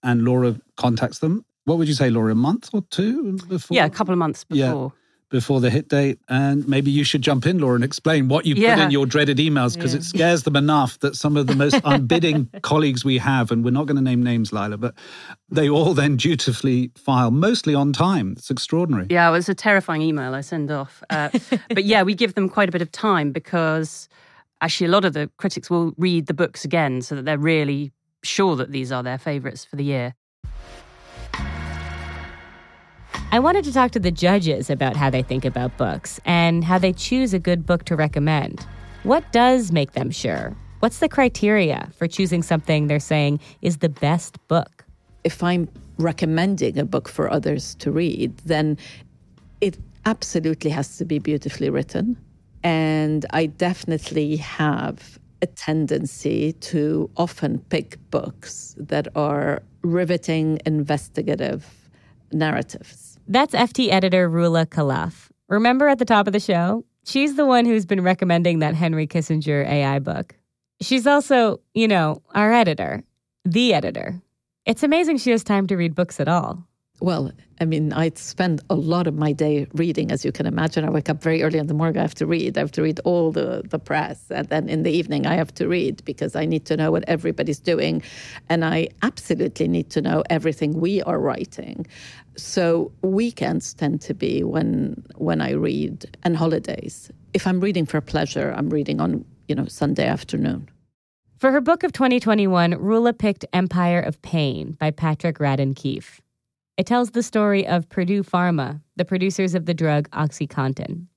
and 0.02 0.24
Laura 0.24 0.56
contacts 0.76 1.18
them. 1.18 1.44
What 1.64 1.78
would 1.78 1.88
you 1.88 1.94
say, 1.94 2.10
Laura? 2.10 2.32
A 2.32 2.34
month 2.34 2.70
or 2.72 2.82
two 2.90 3.38
before? 3.48 3.74
Yeah, 3.74 3.84
a 3.84 3.90
couple 3.90 4.12
of 4.12 4.18
months 4.18 4.44
before. 4.44 4.92
Before 5.30 5.60
the 5.60 5.70
hit 5.70 5.88
date. 5.88 6.18
And 6.28 6.66
maybe 6.66 6.90
you 6.90 7.04
should 7.04 7.22
jump 7.22 7.46
in, 7.46 7.60
Laura, 7.60 7.76
and 7.76 7.84
explain 7.84 8.26
what 8.26 8.46
you 8.46 8.56
put 8.56 8.78
in 8.80 8.90
your 8.90 9.06
dreaded 9.06 9.38
emails 9.38 9.76
because 9.76 9.94
it 9.94 10.02
scares 10.02 10.42
them 10.42 10.56
enough 10.56 10.98
that 11.00 11.14
some 11.14 11.36
of 11.36 11.46
the 11.46 11.54
most 11.54 11.74
unbidding 11.84 12.48
colleagues 12.62 13.04
we 13.04 13.18
have, 13.18 13.52
and 13.52 13.64
we're 13.64 13.70
not 13.70 13.86
going 13.86 13.96
to 13.96 14.02
name 14.02 14.24
names, 14.24 14.50
Lilah, 14.50 14.80
but 14.80 14.94
they 15.48 15.68
all 15.68 15.94
then 15.94 16.16
dutifully 16.16 16.90
file, 16.96 17.30
mostly 17.30 17.76
on 17.76 17.92
time. 17.92 18.32
It's 18.32 18.50
extraordinary. 18.50 19.06
Yeah, 19.08 19.28
it 19.28 19.32
was 19.32 19.48
a 19.48 19.54
terrifying 19.54 20.02
email 20.02 20.34
I 20.34 20.40
send 20.40 20.70
off. 20.70 21.02
Uh, 21.10 21.30
but 21.68 21.84
yeah, 21.84 22.02
we 22.02 22.14
give 22.14 22.34
them 22.34 22.48
quite 22.48 22.68
a 22.68 22.72
bit 22.72 22.82
of 22.82 22.90
time 22.90 23.30
because 23.30 24.08
actually 24.60 24.86
a 24.86 24.90
lot 24.90 25.04
of 25.04 25.12
the 25.12 25.30
critics 25.36 25.70
will 25.70 25.92
read 25.96 26.26
the 26.26 26.34
books 26.34 26.64
again 26.64 27.02
so 27.02 27.14
that 27.14 27.24
they're 27.24 27.38
really 27.38 27.92
sure 28.22 28.56
that 28.56 28.72
these 28.72 28.92
are 28.92 29.02
their 29.02 29.18
favourites 29.18 29.64
for 29.64 29.76
the 29.76 29.84
year. 29.84 30.14
I 33.32 33.38
wanted 33.38 33.64
to 33.64 33.72
talk 33.72 33.92
to 33.92 34.00
the 34.00 34.10
judges 34.10 34.70
about 34.70 34.96
how 34.96 35.10
they 35.10 35.22
think 35.22 35.44
about 35.44 35.76
books 35.76 36.20
and 36.24 36.64
how 36.64 36.78
they 36.78 36.92
choose 36.92 37.32
a 37.32 37.38
good 37.38 37.64
book 37.64 37.84
to 37.84 37.96
recommend. 37.96 38.66
What 39.04 39.30
does 39.32 39.72
make 39.72 39.92
them 39.92 40.10
sure? 40.10 40.56
What's 40.80 40.98
the 40.98 41.08
criteria 41.08 41.90
for 41.96 42.06
choosing 42.06 42.42
something 42.42 42.86
they're 42.86 42.98
saying 43.00 43.40
is 43.62 43.78
the 43.78 43.88
best 43.88 44.36
book? 44.48 44.84
if 45.24 45.42
I'm 45.42 45.68
recommending 45.98 46.78
a 46.78 46.84
book 46.84 47.08
for 47.08 47.30
others 47.30 47.74
to 47.76 47.90
read, 47.90 48.36
then 48.38 48.78
it 49.60 49.78
absolutely 50.06 50.70
has 50.70 50.96
to 50.98 51.04
be 51.04 51.18
beautifully 51.18 51.70
written. 51.70 52.16
And 52.62 53.26
I 53.30 53.46
definitely 53.46 54.36
have 54.36 55.18
a 55.42 55.46
tendency 55.46 56.52
to 56.52 57.10
often 57.16 57.58
pick 57.70 57.98
books 58.10 58.74
that 58.78 59.08
are 59.14 59.62
riveting, 59.82 60.60
investigative 60.66 61.66
narratives. 62.32 63.09
That's 63.28 63.54
FT 63.54 63.90
editor 63.90 64.28
Roula 64.28 64.66
Khalaf. 64.66 65.30
Remember 65.48 65.88
at 65.88 65.98
the 65.98 66.04
top 66.04 66.26
of 66.26 66.32
the 66.32 66.40
show? 66.40 66.84
She's 67.04 67.36
the 67.36 67.46
one 67.46 67.64
who's 67.64 67.86
been 67.86 68.02
recommending 68.02 68.58
that 68.60 68.74
Henry 68.74 69.06
Kissinger 69.06 69.66
AI 69.66 69.98
book. 69.98 70.34
She's 70.80 71.06
also, 71.06 71.60
you 71.74 71.88
know, 71.88 72.22
our 72.34 72.52
editor, 72.52 73.02
the 73.44 73.74
editor. 73.74 74.20
It's 74.66 74.82
amazing 74.82 75.18
she 75.18 75.30
has 75.30 75.42
time 75.42 75.66
to 75.68 75.76
read 75.76 75.94
books 75.94 76.20
at 76.20 76.28
all. 76.28 76.66
Well, 77.00 77.32
I 77.62 77.64
mean, 77.64 77.94
I 77.94 78.12
spend 78.14 78.60
a 78.68 78.74
lot 78.74 79.06
of 79.06 79.14
my 79.14 79.32
day 79.32 79.66
reading, 79.72 80.12
as 80.12 80.22
you 80.22 80.32
can 80.32 80.46
imagine. 80.46 80.84
I 80.84 80.90
wake 80.90 81.08
up 81.08 81.22
very 81.22 81.42
early 81.42 81.58
in 81.58 81.66
the 81.66 81.72
morning. 81.72 81.98
I 81.98 82.02
have 82.02 82.14
to 82.16 82.26
read. 82.26 82.58
I 82.58 82.60
have 82.60 82.72
to 82.72 82.82
read 82.82 83.00
all 83.04 83.32
the, 83.32 83.62
the 83.68 83.78
press. 83.78 84.30
And 84.30 84.46
then 84.48 84.68
in 84.68 84.82
the 84.82 84.90
evening, 84.90 85.26
I 85.26 85.34
have 85.34 85.52
to 85.54 85.66
read 85.66 86.04
because 86.04 86.36
I 86.36 86.44
need 86.44 86.66
to 86.66 86.76
know 86.76 86.90
what 86.90 87.04
everybody's 87.08 87.58
doing. 87.58 88.02
And 88.50 88.66
I 88.66 88.88
absolutely 89.02 89.66
need 89.66 89.88
to 89.90 90.02
know 90.02 90.22
everything 90.28 90.78
we 90.78 91.02
are 91.02 91.18
writing. 91.18 91.86
So 92.36 92.92
weekends 93.02 93.72
tend 93.72 94.02
to 94.02 94.14
be 94.14 94.42
when 94.44 95.02
when 95.16 95.40
I 95.40 95.52
read 95.52 96.04
and 96.22 96.36
holidays. 96.36 97.10
If 97.32 97.46
I'm 97.46 97.60
reading 97.60 97.86
for 97.86 98.00
pleasure, 98.00 98.54
I'm 98.56 98.68
reading 98.68 99.00
on, 99.00 99.24
you 99.48 99.54
know, 99.54 99.66
Sunday 99.66 100.06
afternoon. 100.06 100.68
For 101.38 101.50
her 101.50 101.60
book 101.62 101.82
of 101.82 101.92
2021, 101.92 102.74
Roula 102.74 103.14
picked 103.14 103.46
Empire 103.54 104.00
of 104.00 104.20
Pain 104.20 104.72
by 104.72 104.90
Patrick 104.90 105.38
Radden 105.38 105.74
Keefe. 105.74 106.20
It 106.80 106.86
tells 106.86 107.10
the 107.10 107.22
story 107.22 107.66
of 107.66 107.86
Purdue 107.90 108.22
Pharma, 108.22 108.80
the 108.96 109.04
producers 109.04 109.54
of 109.54 109.66
the 109.66 109.74
drug 109.74 110.08
OxyContin. 110.12 111.08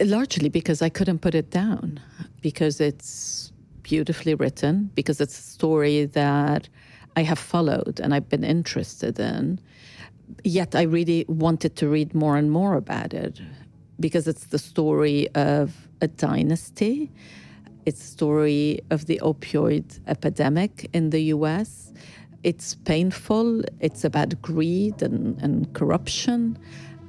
Largely 0.00 0.48
because 0.48 0.82
I 0.82 0.88
couldn't 0.88 1.20
put 1.20 1.32
it 1.32 1.48
down, 1.48 2.00
because 2.40 2.80
it's 2.80 3.52
beautifully 3.82 4.34
written, 4.34 4.90
because 4.96 5.20
it's 5.20 5.38
a 5.38 5.42
story 5.42 6.06
that 6.06 6.68
I 7.14 7.22
have 7.22 7.38
followed 7.38 8.00
and 8.02 8.14
I've 8.14 8.28
been 8.28 8.42
interested 8.42 9.20
in. 9.20 9.60
Yet 10.42 10.74
I 10.74 10.82
really 10.82 11.24
wanted 11.28 11.76
to 11.76 11.88
read 11.88 12.12
more 12.12 12.36
and 12.36 12.50
more 12.50 12.74
about 12.74 13.14
it. 13.14 13.40
because 14.00 14.26
it's 14.28 14.46
the 14.46 14.58
story 14.58 15.28
of 15.34 15.88
a 16.00 16.08
dynasty. 16.08 17.10
It's 17.86 18.00
the 18.00 18.08
story 18.08 18.80
of 18.90 19.06
the 19.06 19.20
opioid 19.22 20.00
epidemic 20.06 20.90
in 20.92 21.10
the 21.10 21.22
US. 21.34 21.92
It's 22.46 22.76
painful. 22.76 23.62
It's 23.80 24.04
about 24.04 24.40
greed 24.40 25.02
and, 25.02 25.36
and 25.42 25.74
corruption. 25.74 26.56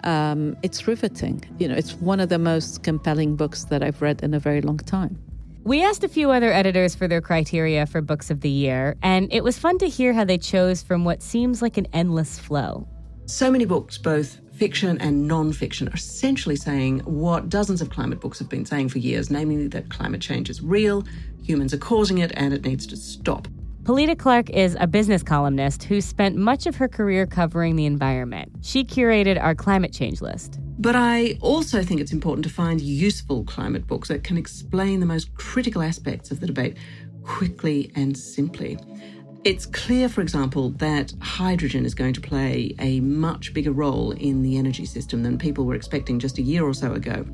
Um, 0.03 0.57
it's 0.63 0.87
riveting. 0.87 1.43
You 1.59 1.67
know, 1.67 1.75
it's 1.75 1.93
one 1.93 2.19
of 2.19 2.29
the 2.29 2.39
most 2.39 2.81
compelling 2.81 3.35
books 3.35 3.65
that 3.65 3.83
I've 3.83 4.01
read 4.01 4.23
in 4.23 4.33
a 4.33 4.39
very 4.39 4.61
long 4.61 4.79
time. 4.79 5.21
We 5.63 5.83
asked 5.83 6.03
a 6.03 6.07
few 6.07 6.31
other 6.31 6.51
editors 6.51 6.95
for 6.95 7.07
their 7.07 7.21
criteria 7.21 7.85
for 7.85 8.01
books 8.01 8.31
of 8.31 8.41
the 8.41 8.49
year, 8.49 8.95
and 9.03 9.31
it 9.31 9.43
was 9.43 9.59
fun 9.59 9.77
to 9.77 9.87
hear 9.87 10.11
how 10.11 10.25
they 10.25 10.39
chose 10.39 10.81
from 10.81 11.05
what 11.05 11.21
seems 11.21 11.61
like 11.61 11.77
an 11.77 11.85
endless 11.93 12.39
flow. 12.39 12.87
So 13.27 13.51
many 13.51 13.65
books, 13.65 13.99
both 13.99 14.39
fiction 14.53 14.99
and 14.99 15.27
non 15.27 15.53
fiction, 15.53 15.87
are 15.89 15.93
essentially 15.93 16.55
saying 16.55 17.01
what 17.01 17.47
dozens 17.47 17.79
of 17.79 17.91
climate 17.91 18.21
books 18.21 18.39
have 18.39 18.49
been 18.49 18.65
saying 18.65 18.89
for 18.89 18.97
years, 18.97 19.29
namely 19.29 19.67
that 19.67 19.89
climate 19.89 20.21
change 20.21 20.49
is 20.49 20.63
real, 20.63 21.03
humans 21.43 21.75
are 21.75 21.77
causing 21.77 22.17
it, 22.17 22.31
and 22.33 22.55
it 22.55 22.65
needs 22.65 22.87
to 22.87 22.97
stop. 22.97 23.47
Pilita 23.87 24.19
Clark 24.19 24.49
is 24.49 24.75
a 24.81 24.85
business 24.85 25.23
columnist 25.23 25.83
who 25.83 26.01
spent 26.01 26.35
much 26.35 26.65
of 26.65 26.75
her 26.75 26.89
career 26.89 27.25
covering 27.25 27.77
the 27.77 27.85
environment. 27.85 28.51
She 28.61 28.83
curated 28.83 29.41
our 29.41 29.55
climate 29.55 29.93
change 29.93 30.21
list. 30.21 30.59
But 30.77 30.97
I 30.97 31.37
also 31.39 31.81
think 31.83 32.01
it's 32.01 32.11
important 32.11 32.43
to 32.43 32.49
find 32.49 32.81
useful 32.81 33.45
climate 33.45 33.87
books 33.87 34.09
that 34.09 34.25
can 34.25 34.35
explain 34.35 34.99
the 34.99 35.05
most 35.05 35.33
critical 35.35 35.81
aspects 35.81 36.31
of 36.31 36.41
the 36.41 36.47
debate 36.47 36.75
quickly 37.23 37.89
and 37.95 38.17
simply. 38.17 38.77
It's 39.45 39.65
clear, 39.65 40.09
for 40.09 40.19
example, 40.19 40.71
that 40.71 41.13
hydrogen 41.21 41.85
is 41.85 41.93
going 41.93 42.11
to 42.15 42.19
play 42.19 42.75
a 42.79 42.99
much 42.99 43.53
bigger 43.53 43.71
role 43.71 44.11
in 44.11 44.41
the 44.41 44.57
energy 44.57 44.85
system 44.85 45.23
than 45.23 45.37
people 45.37 45.63
were 45.63 45.75
expecting 45.75 46.19
just 46.19 46.39
a 46.39 46.41
year 46.41 46.65
or 46.65 46.73
so 46.73 46.91
ago. 46.91 47.25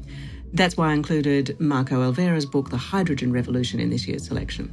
That's 0.53 0.77
why 0.77 0.91
I 0.91 0.93
included 0.93 1.59
Marco 1.59 2.07
Alverà's 2.07 2.45
book, 2.45 2.69
The 2.69 2.77
Hydrogen 2.77 3.31
Revolution, 3.31 3.79
in 3.79 3.89
this 3.89 4.07
year's 4.07 4.27
selection. 4.27 4.71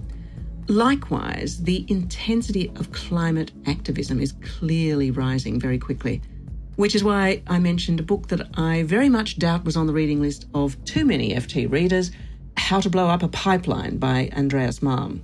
Likewise, 0.71 1.61
the 1.65 1.85
intensity 1.89 2.71
of 2.77 2.93
climate 2.93 3.51
activism 3.67 4.21
is 4.21 4.35
clearly 4.41 5.11
rising 5.11 5.59
very 5.59 5.81
quickly, 5.81 6.23
which 6.77 6.95
is 6.95 7.03
why 7.03 7.43
I 7.49 7.59
mentioned 7.59 7.99
a 7.99 8.05
book 8.05 8.29
that 8.29 8.57
I 8.57 8.85
very 8.85 9.09
much 9.09 9.41
doubt 9.41 9.65
was 9.65 9.77
on 9.77 9.89
the 9.89 9.93
reading 9.93 10.21
list 10.21 10.47
of 10.55 10.83
too 10.85 11.05
many 11.05 11.35
FT 11.35 11.69
readers 11.69 12.13
How 12.57 12.79
to 12.79 12.89
Blow 12.89 13.09
Up 13.09 13.25
a 13.25 13.29
Pipeline 13.29 13.99
by 13.99 14.31
Andreas 14.37 14.79
Malm. 14.79 15.23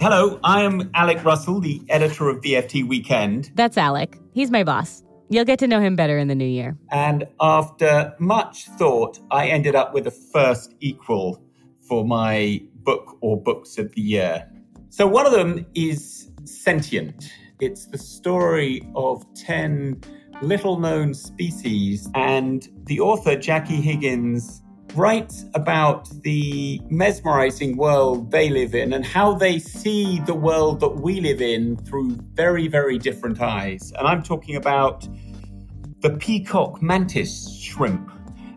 Hello, 0.00 0.40
I 0.42 0.62
am 0.62 0.90
Alec 0.94 1.24
Russell, 1.24 1.60
the 1.60 1.80
editor 1.88 2.28
of 2.28 2.42
the 2.42 2.54
FT 2.54 2.88
Weekend. 2.88 3.52
That's 3.54 3.78
Alec. 3.78 4.18
He's 4.32 4.50
my 4.50 4.64
boss. 4.64 5.04
You'll 5.28 5.44
get 5.44 5.60
to 5.60 5.68
know 5.68 5.78
him 5.78 5.94
better 5.94 6.18
in 6.18 6.26
the 6.26 6.34
new 6.34 6.44
year. 6.44 6.76
And 6.90 7.28
after 7.40 8.16
much 8.18 8.64
thought, 8.70 9.20
I 9.30 9.46
ended 9.46 9.76
up 9.76 9.94
with 9.94 10.08
a 10.08 10.10
first 10.10 10.74
equal 10.80 11.40
for 11.86 12.04
my 12.04 12.62
book 12.90 13.16
or 13.20 13.40
books 13.40 13.78
of 13.78 13.92
the 13.94 14.00
year. 14.00 14.50
So 14.88 15.06
one 15.06 15.26
of 15.26 15.32
them 15.32 15.64
is 15.74 16.30
Sentient. 16.44 17.30
It's 17.60 17.86
the 17.86 17.98
story 17.98 18.82
of 18.96 19.24
10 19.34 20.00
little 20.42 20.80
known 20.80 21.14
species, 21.14 22.08
and 22.14 22.66
the 22.84 22.98
author, 22.98 23.36
Jackie 23.36 23.80
Higgins, 23.80 24.62
writes 24.94 25.44
about 25.54 26.08
the 26.22 26.80
mesmerizing 26.88 27.76
world 27.76 28.30
they 28.32 28.48
live 28.48 28.74
in 28.74 28.92
and 28.92 29.04
how 29.04 29.34
they 29.34 29.58
see 29.58 30.18
the 30.20 30.34
world 30.34 30.80
that 30.80 30.96
we 31.06 31.20
live 31.20 31.40
in 31.40 31.76
through 31.76 32.16
very, 32.32 32.66
very 32.66 32.98
different 32.98 33.40
eyes. 33.40 33.92
And 33.98 34.08
I'm 34.08 34.22
talking 34.22 34.56
about 34.56 35.06
the 36.00 36.10
peacock 36.16 36.82
mantis 36.82 37.32
shrimp 37.60 38.10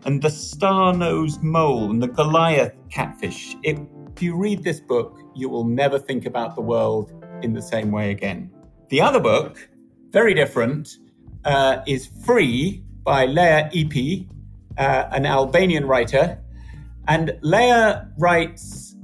and 0.06 0.22
the 0.22 0.30
star 0.30 0.92
nosed 0.92 1.42
mole 1.42 1.90
and 1.90 2.02
the 2.02 2.08
Goliath 2.08 2.74
catfish. 2.90 3.56
It 3.62 3.78
if 4.14 4.22
you 4.22 4.36
read 4.36 4.62
this 4.62 4.78
book, 4.78 5.18
you 5.34 5.48
will 5.48 5.64
never 5.64 5.98
think 5.98 6.24
about 6.24 6.54
the 6.54 6.60
world 6.60 7.12
in 7.42 7.52
the 7.52 7.60
same 7.60 7.90
way 7.90 8.12
again. 8.12 8.48
The 8.88 9.00
other 9.00 9.18
book, 9.18 9.68
very 10.10 10.34
different, 10.34 10.98
uh, 11.44 11.78
is 11.88 12.06
Free 12.24 12.84
by 13.02 13.26
Lea 13.26 13.68
Ypi, 13.72 14.28
uh, 14.78 15.08
an 15.10 15.26
Albanian 15.26 15.88
writer. 15.88 16.38
And 17.08 17.36
Lea 17.42 17.94
writes 18.16 18.94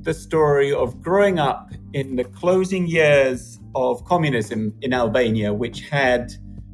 the 0.00 0.12
story 0.12 0.72
of 0.72 1.00
growing 1.00 1.38
up 1.38 1.70
in 1.92 2.16
the 2.16 2.24
closing 2.24 2.88
years 2.88 3.60
of 3.76 4.04
communism 4.04 4.74
in 4.82 4.92
Albania, 4.92 5.54
which 5.54 5.88
had 5.88 6.32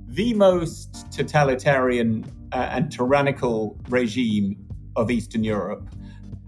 the 0.09 0.33
most 0.33 1.13
totalitarian 1.13 2.25
uh, 2.53 2.71
and 2.71 2.91
tyrannical 2.91 3.77
regime 3.91 4.57
of 4.97 5.11
Eastern 5.11 5.45
Europe. 5.45 5.87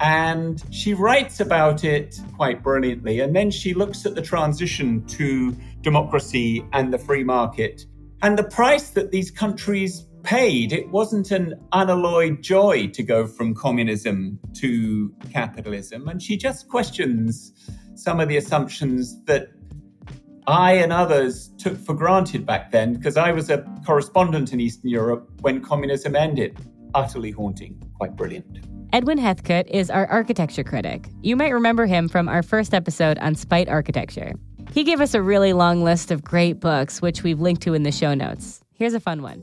And 0.01 0.63
she 0.71 0.93
writes 0.93 1.41
about 1.41 1.85
it 1.85 2.21
quite 2.37 2.63
brilliantly. 2.63 3.21
And 3.21 3.35
then 3.35 3.51
she 3.51 3.75
looks 3.75 4.05
at 4.05 4.15
the 4.15 4.23
transition 4.23 5.05
to 5.07 5.57
democracy 5.83 6.65
and 6.73 6.93
the 6.93 6.99
free 6.99 7.25
market 7.25 7.85
and 8.23 8.39
the 8.39 8.45
price 8.45 8.91
that 8.91 9.11
these 9.11 9.31
countries 9.31 10.07
paid. 10.23 10.73
It 10.73 10.89
wasn't 10.91 11.31
an 11.31 11.55
unalloyed 11.73 12.43
joy 12.43 12.89
to 12.89 13.03
go 13.03 13.27
from 13.27 13.55
communism 13.55 14.39
to 14.55 15.15
capitalism. 15.31 16.09
And 16.09 16.23
she 16.23 16.37
just 16.37 16.69
questions 16.69 17.53
some 17.95 18.21
of 18.21 18.29
the 18.29 18.37
assumptions 18.37 19.23
that 19.27 19.49
I 20.47 20.73
and 20.73 20.93
others 20.93 21.53
took 21.59 21.79
for 21.79 21.95
granted 21.95 22.45
back 22.45 22.71
then, 22.71 22.95
because 22.95 23.17
I 23.17 23.33
was 23.33 23.49
a 23.49 23.65
correspondent 23.87 24.53
in 24.53 24.61
Eastern 24.61 24.91
Europe 24.91 25.31
when 25.41 25.63
communism 25.63 26.17
ended. 26.17 26.59
Utterly 26.95 27.31
haunting, 27.31 27.83
quite 27.97 28.17
brilliant. 28.17 28.74
Edwin 28.95 29.19
Heathcote 29.19 29.67
is 29.67 29.91
our 29.91 30.07
architecture 30.07 30.63
critic. 30.63 31.09
You 31.21 31.35
might 31.35 31.49
remember 31.49 31.85
him 31.85 32.09
from 32.09 32.29
our 32.29 32.45
first 32.45 32.73
episode 32.73 33.19
on 33.19 33.35
Spite 33.35 33.69
Architecture. 33.69 34.35
He 34.71 34.85
gave 34.85 35.01
us 35.01 35.15
a 35.15 35.21
really 35.21 35.53
long 35.53 35.83
list 35.83 36.13
of 36.13 36.23
great 36.23 36.61
books, 36.61 37.03
which 37.03 37.25
we've 37.25 37.41
linked 37.41 37.61
to 37.63 37.75
in 37.75 37.83
the 37.83 37.91
show 37.91 38.15
notes. 38.15 38.63
Here's 38.73 38.95
a 38.95 39.01
fun 39.01 39.21
one. 39.21 39.43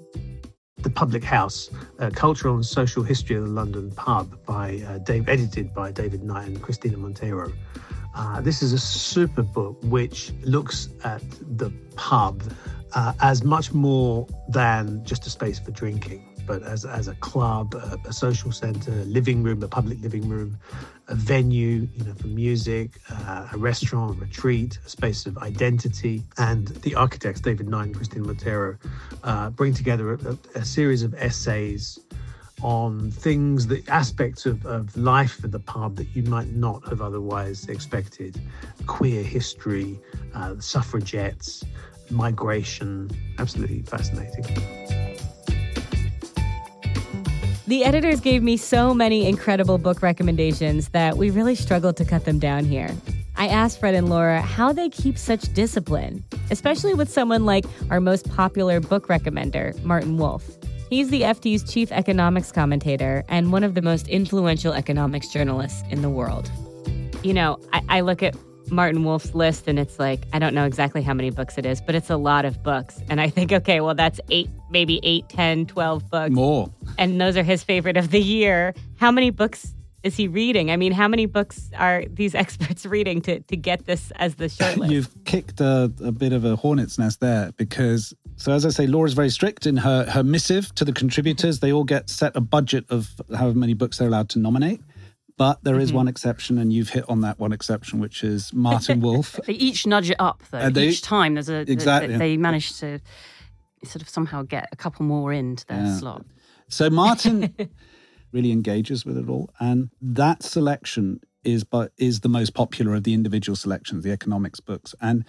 The 0.77 0.89
Public 0.89 1.25
House, 1.25 1.69
a 1.99 2.09
cultural 2.09 2.55
and 2.55 2.65
social 2.65 3.03
history 3.03 3.35
of 3.35 3.43
the 3.43 3.49
London 3.49 3.91
pub, 3.91 4.39
by 4.45 4.81
uh, 4.87 4.99
Dave, 4.99 5.27
edited 5.27 5.73
by 5.73 5.91
David 5.91 6.23
Knight 6.23 6.47
and 6.47 6.61
Cristina 6.61 6.95
Monteiro. 6.95 7.51
Uh, 8.15 8.39
this 8.39 8.63
is 8.63 8.71
a 8.71 8.79
super 8.79 9.43
book 9.43 9.77
which 9.83 10.31
looks 10.43 10.87
at 11.03 11.21
the 11.57 11.73
pub 11.97 12.41
uh, 12.93 13.11
as 13.19 13.43
much 13.43 13.73
more 13.73 14.25
than 14.47 15.03
just 15.03 15.27
a 15.27 15.29
space 15.29 15.59
for 15.59 15.71
drinking 15.71 16.30
but 16.51 16.63
as, 16.63 16.83
as 16.83 17.07
a 17.07 17.15
club, 17.15 17.73
a, 17.75 17.97
a 18.09 18.11
social 18.11 18.51
centre, 18.51 18.91
a 18.91 19.05
living 19.05 19.41
room, 19.41 19.63
a 19.63 19.69
public 19.69 20.01
living 20.01 20.27
room, 20.27 20.57
a 21.07 21.15
venue, 21.15 21.87
you 21.95 22.03
know, 22.03 22.13
for 22.13 22.27
music, 22.27 22.99
uh, 23.09 23.47
a 23.53 23.57
restaurant, 23.57 24.17
a 24.17 24.19
retreat, 24.19 24.77
a 24.85 24.89
space 24.89 25.25
of 25.25 25.37
identity. 25.37 26.21
And 26.37 26.67
the 26.67 26.93
architects, 26.95 27.39
David 27.39 27.69
Knight 27.69 27.85
and 27.85 27.95
Christine 27.95 28.25
Monteiro, 28.25 28.77
uh, 29.23 29.51
bring 29.51 29.73
together 29.73 30.15
a, 30.15 30.37
a, 30.55 30.65
series 30.65 31.03
of 31.03 31.13
essays 31.13 31.99
on 32.61 33.09
things, 33.11 33.67
the 33.67 33.81
aspects 33.87 34.45
of, 34.45 34.65
of 34.65 34.97
life 34.97 35.41
at 35.45 35.53
the 35.53 35.59
pub 35.59 35.95
that 35.95 36.13
you 36.13 36.23
might 36.23 36.51
not 36.51 36.85
have 36.89 37.01
otherwise 37.01 37.69
expected. 37.69 38.41
Queer 38.87 39.23
history, 39.23 39.97
uh, 40.35 40.55
suffragettes, 40.59 41.63
migration, 42.09 43.09
absolutely 43.39 43.83
fascinating. 43.83 45.00
The 47.71 47.85
editors 47.85 48.19
gave 48.19 48.43
me 48.43 48.57
so 48.57 48.93
many 48.93 49.25
incredible 49.25 49.77
book 49.77 50.01
recommendations 50.01 50.89
that 50.89 51.15
we 51.15 51.29
really 51.29 51.55
struggled 51.55 51.95
to 51.95 52.03
cut 52.03 52.25
them 52.25 52.37
down 52.37 52.65
here. 52.65 52.89
I 53.37 53.47
asked 53.47 53.79
Fred 53.79 53.95
and 53.95 54.09
Laura 54.09 54.41
how 54.41 54.73
they 54.73 54.89
keep 54.89 55.17
such 55.17 55.53
discipline, 55.53 56.21
especially 56.49 56.93
with 56.93 57.09
someone 57.09 57.45
like 57.45 57.63
our 57.89 58.01
most 58.01 58.29
popular 58.29 58.81
book 58.81 59.07
recommender, 59.07 59.81
Martin 59.85 60.17
Wolf. 60.17 60.45
He's 60.89 61.11
the 61.11 61.21
FT's 61.21 61.63
chief 61.63 61.93
economics 61.93 62.51
commentator 62.51 63.23
and 63.29 63.53
one 63.53 63.63
of 63.63 63.73
the 63.73 63.81
most 63.81 64.09
influential 64.09 64.73
economics 64.73 65.29
journalists 65.29 65.81
in 65.89 66.01
the 66.01 66.09
world. 66.09 66.51
You 67.23 67.33
know, 67.33 67.57
I, 67.71 67.83
I 67.87 68.01
look 68.01 68.21
at 68.21 68.35
Martin 68.71 69.03
Wolf's 69.03 69.35
list 69.35 69.67
and 69.67 69.77
it's 69.77 69.99
like, 69.99 70.25
I 70.33 70.39
don't 70.39 70.55
know 70.55 70.65
exactly 70.65 71.01
how 71.01 71.13
many 71.13 71.29
books 71.29 71.57
it 71.57 71.65
is, 71.65 71.81
but 71.81 71.93
it's 71.93 72.09
a 72.09 72.17
lot 72.17 72.45
of 72.45 72.63
books. 72.63 73.01
And 73.09 73.19
I 73.19 73.29
think, 73.29 73.51
okay, 73.51 73.81
well, 73.81 73.95
that's 73.95 74.19
eight, 74.29 74.49
maybe 74.69 74.99
eight, 75.03 75.27
ten, 75.29 75.65
twelve 75.65 76.09
books. 76.09 76.31
More. 76.31 76.71
And 76.97 77.19
those 77.19 77.35
are 77.37 77.43
his 77.43 77.63
favorite 77.63 77.97
of 77.97 78.11
the 78.11 78.21
year. 78.21 78.73
How 78.95 79.11
many 79.11 79.29
books 79.29 79.75
is 80.03 80.15
he 80.15 80.27
reading? 80.27 80.71
I 80.71 80.77
mean, 80.77 80.93
how 80.93 81.07
many 81.07 81.25
books 81.25 81.69
are 81.77 82.05
these 82.07 82.33
experts 82.43 82.85
reading 82.85 83.21
to, 83.21 83.41
to 83.41 83.57
get 83.57 83.85
this 83.85 84.11
as 84.15 84.35
the 84.35 84.49
short 84.49 84.77
list? 84.77 84.91
You've 84.91 85.23
kicked 85.25 85.59
a, 85.59 85.91
a 86.03 86.11
bit 86.11 86.33
of 86.33 86.45
a 86.45 86.55
hornet's 86.55 86.97
nest 86.97 87.19
there 87.19 87.51
because, 87.57 88.13
so 88.37 88.51
as 88.51 88.65
I 88.65 88.69
say, 88.69 88.87
Laura's 88.87 89.13
very 89.13 89.29
strict 89.29 89.67
in 89.67 89.77
her, 89.77 90.05
her 90.09 90.23
missive 90.23 90.73
to 90.75 90.85
the 90.85 90.93
contributors. 90.93 91.59
They 91.59 91.71
all 91.71 91.83
get 91.83 92.09
set 92.09 92.35
a 92.35 92.41
budget 92.41 92.85
of 92.89 93.09
however 93.35 93.57
many 93.57 93.73
books 93.73 93.97
they're 93.97 94.07
allowed 94.07 94.29
to 94.29 94.39
nominate. 94.39 94.81
But 95.41 95.63
there 95.63 95.79
is 95.79 95.89
mm-hmm. 95.89 95.97
one 95.97 96.07
exception, 96.07 96.59
and 96.59 96.71
you've 96.71 96.89
hit 96.89 97.09
on 97.09 97.21
that 97.21 97.39
one 97.39 97.51
exception, 97.51 97.99
which 97.99 98.23
is 98.23 98.53
Martin 98.53 99.01
Wolf. 99.01 99.39
they 99.47 99.53
each 99.53 99.87
nudge 99.87 100.11
it 100.11 100.17
up, 100.19 100.43
though. 100.51 100.69
They, 100.69 100.89
each 100.89 101.01
time 101.01 101.33
there's 101.33 101.49
a 101.49 101.61
exactly 101.61 102.09
they, 102.09 102.17
they 102.19 102.37
manage 102.37 102.77
to 102.77 102.99
sort 103.83 104.03
of 104.03 104.09
somehow 104.09 104.43
get 104.43 104.69
a 104.71 104.75
couple 104.75 105.03
more 105.03 105.33
into 105.33 105.65
their 105.65 105.83
yeah. 105.83 105.97
slot. 105.97 106.25
So 106.67 106.91
Martin 106.91 107.55
really 108.31 108.51
engages 108.51 109.03
with 109.03 109.17
it 109.17 109.27
all. 109.27 109.49
And 109.59 109.89
that 109.99 110.43
selection 110.43 111.21
is 111.43 111.63
but 111.63 111.91
is 111.97 112.19
the 112.19 112.29
most 112.29 112.53
popular 112.53 112.93
of 112.93 113.03
the 113.03 113.15
individual 113.15 113.55
selections, 113.55 114.03
the 114.03 114.11
economics 114.11 114.59
books. 114.59 114.93
And 115.01 115.25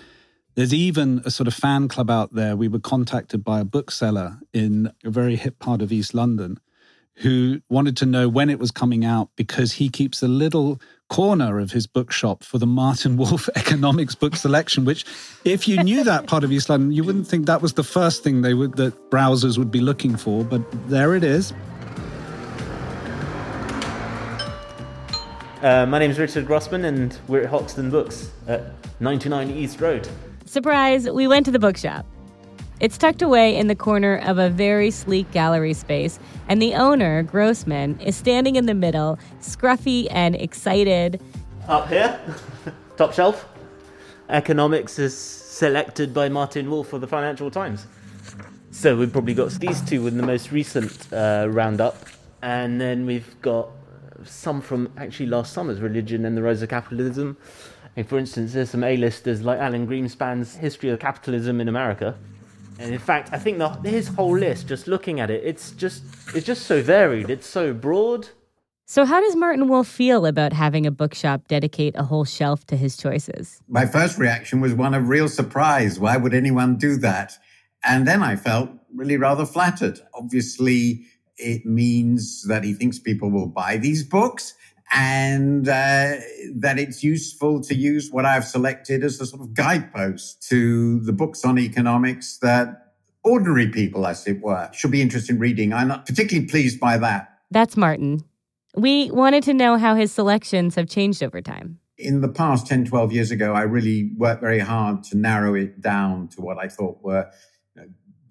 there's 0.57 0.75
even 0.75 1.23
a 1.25 1.31
sort 1.31 1.49
of 1.49 1.55
fan 1.55 1.89
club 1.89 2.11
out 2.11 2.35
there. 2.35 2.55
We 2.55 2.69
were 2.69 2.81
contacted 2.81 3.43
by 3.43 3.61
a 3.61 3.65
bookseller 3.65 4.41
in 4.53 4.93
a 5.07 5.09
very 5.09 5.37
hip 5.37 5.59
part 5.59 5.81
of 5.81 5.91
East 5.91 6.13
London 6.13 6.59
who 7.17 7.61
wanted 7.69 7.97
to 7.99 8.07
know 8.07 8.29
when 8.29 8.51
it 8.51 8.59
was 8.59 8.71
coming 8.71 9.05
out 9.05 9.29
because 9.37 9.73
he 9.73 9.89
keeps 9.89 10.23
a 10.23 10.29
little 10.29 10.81
corner 11.09 11.59
of 11.59 11.71
his 11.71 11.87
bookshop 11.87 12.43
for 12.43 12.59
the 12.59 12.67
Martin 12.67 13.17
Wolf 13.19 13.49
economics 13.55 14.15
book 14.15 14.35
selection, 14.35 14.85
which 14.85 15.05
if 15.45 15.69
you 15.69 15.83
knew 15.83 16.05
that 16.05 16.27
part 16.27 16.43
of 16.45 16.51
East 16.51 16.69
London, 16.69 16.93
you 16.93 17.05
wouldn't 17.05 17.27
think 17.27 17.47
that 17.47 17.61
was 17.61 17.75
the 17.75 17.85
first 17.85 18.25
thing 18.25 18.43
they 18.43 18.55
would 18.55 18.77
that 18.77 19.11
browsers 19.11 19.59
would 19.59 19.71
be 19.71 19.81
looking 19.81 20.17
for, 20.17 20.45
but 20.45 20.63
there 20.89 21.15
it 21.15 21.23
is. 21.25 21.53
Uh, 25.63 25.87
my 25.87 25.99
name 26.01 26.11
is 26.11 26.19
Richard 26.19 26.45
Grossman, 26.45 26.85
and 26.85 27.17
we're 27.29 27.43
at 27.43 27.51
Hoxton 27.51 27.89
Books 27.89 28.33
at 28.49 28.73
99 28.99 29.51
East 29.51 29.81
Road. 29.81 30.09
Surprise, 30.45 31.09
we 31.09 31.29
went 31.29 31.47
to 31.47 31.53
the 31.53 31.61
bookshop. 31.61 32.05
It's 32.83 32.99
tucked 32.99 33.23
away 33.23 33.57
in 33.57 33.69
the 33.69 33.77
corner 33.77 34.17
of 34.25 34.39
a 34.39 34.51
very 34.51 34.91
sleek 34.91 35.31
gallery 35.31 35.73
space, 35.73 36.19
and 36.49 36.61
the 36.61 36.75
owner, 36.75 37.23
Grossman, 37.23 38.01
is 38.01 38.17
standing 38.17 38.57
in 38.57 38.67
the 38.67 38.75
middle, 38.75 39.21
scruffy 39.41 40.09
and 40.11 40.35
excited. 40.35 41.23
Up 41.69 41.87
here, 41.89 42.19
top 42.97 43.13
shelf, 43.13 43.49
economics 44.29 44.99
is 44.99 45.17
selected 45.17 46.13
by 46.13 46.29
Martin 46.29 46.69
Wolf 46.69 46.89
for 46.89 46.99
the 46.99 47.07
Financial 47.07 47.53
Times. 47.53 47.87
So 48.73 48.97
we've 48.97 49.13
probably 49.13 49.35
got 49.35 49.53
these 49.53 49.81
two 49.83 50.09
in 50.09 50.17
the 50.17 50.27
most 50.27 50.51
recent 50.51 51.07
uh, 51.13 51.47
roundup, 51.49 52.05
and 52.43 52.81
then 52.81 53.07
we've 53.07 53.41
got 53.43 53.69
some 54.25 54.61
from 54.61 54.93
actually 54.97 55.27
last 55.27 55.53
summer's 55.53 55.79
Religion 55.79 56.25
and 56.25 56.37
the 56.37 56.43
Rise 56.43 56.63
of 56.63 56.71
Capitalism. 56.71 57.37
And 57.95 58.09
for 58.09 58.19
instance, 58.19 58.55
there's 58.55 58.71
some 58.71 58.83
A-listers 58.83 59.43
like 59.43 59.61
Alan 59.61 59.87
Greenspan's 59.87 60.57
History 60.57 60.89
of 60.89 60.99
Capitalism 60.99 61.61
in 61.61 61.69
America. 61.69 62.19
And 62.83 62.93
in 62.93 62.99
fact, 62.99 63.29
I 63.33 63.39
think 63.39 63.59
the, 63.59 63.69
his 63.89 64.09
whole 64.09 64.37
list, 64.37 64.67
just 64.67 64.89
looking 64.89 65.21
at 65.21 65.31
it, 65.31 65.43
it's 65.45 65.71
just 65.71 66.03
it's 66.35 66.45
just 66.45 66.67
so 66.67 66.83
varied. 66.83 67.31
It's 67.31 67.47
so 67.47 67.73
broad. 67.73 68.29
So, 68.87 69.05
how 69.05 69.21
does 69.21 69.37
Martin 69.37 69.69
Wolf 69.69 69.87
feel 69.87 70.27
about 70.27 70.53
having 70.53 70.85
a 70.85 70.91
bookshop 70.91 71.47
dedicate 71.47 71.95
a 71.97 72.03
whole 72.03 72.25
shelf 72.25 72.67
to 72.67 72.77
his 72.77 72.97
choices? 72.97 73.63
My 73.69 73.87
first 73.87 74.19
reaction 74.19 74.61
was 74.61 74.75
one 74.75 74.95
of 74.95 75.09
real 75.09 75.29
surprise. 75.29 76.01
Why 76.01 76.17
would 76.17 76.35
anyone 76.35 76.77
do 76.77 76.97
that? 76.97 77.39
And 77.85 78.07
then 78.07 78.21
I 78.21 78.35
felt 78.35 78.71
really 78.93 79.17
rather 79.17 79.47
flattered. 79.47 80.01
Obviously, 80.13 81.07
it 81.37 81.65
means 81.65 82.43
that 82.49 82.65
he 82.65 82.75
thinks 82.75 82.99
people 82.99 83.31
will 83.31 83.47
buy 83.47 83.77
these 83.77 84.03
books 84.03 84.55
and 84.93 85.69
uh, 85.69 86.17
that 86.55 86.79
it's 86.79 87.03
useful 87.03 87.61
to 87.63 87.75
use 87.75 88.11
what 88.11 88.27
I've 88.27 88.45
selected 88.45 89.03
as 89.03 89.21
a 89.21 89.27
sort 89.27 89.41
of 89.41 89.55
guidepost 89.55 90.47
to 90.49 91.01
the 91.01 91.13
books 91.13 91.45
on 91.45 91.59
economics 91.59 92.39
that 92.39 92.95
ordinary 93.25 93.69
people, 93.69 94.07
as 94.07 94.27
it 94.27 94.43
were, 94.43 94.69
should 94.73 94.91
be 94.91 95.01
interested 95.01 95.35
in 95.35 95.39
reading. 95.39 95.73
I'm 95.73 95.89
not 95.89 96.05
particularly 96.05 96.47
pleased 96.47 96.79
by 96.79 96.99
that. 96.99 97.39
That's 97.51 97.77
Martin. 97.77 98.25
We 98.75 99.11
wanted 99.11 99.43
to 99.45 99.55
know 99.55 99.77
how 99.77 99.95
his 99.95 100.13
selections 100.13 100.75
have 100.75 100.89
changed 100.89 101.23
over 101.23 101.41
time. 101.41 101.79
In 101.99 102.21
the 102.21 102.29
past 102.29 102.67
10, 102.67 102.87
12 102.87 103.13
years 103.13 103.31
ago, 103.31 103.53
I 103.53 103.63
really 103.63 104.11
worked 104.17 104.41
very 104.41 104.59
hard 104.59 105.05
to 105.05 105.17
narrow 105.17 105.55
it 105.55 105.81
down 105.81 106.29
to 106.29 106.41
what 106.41 106.59
I 106.59 106.69
thought 106.69 107.03
were 107.03 107.31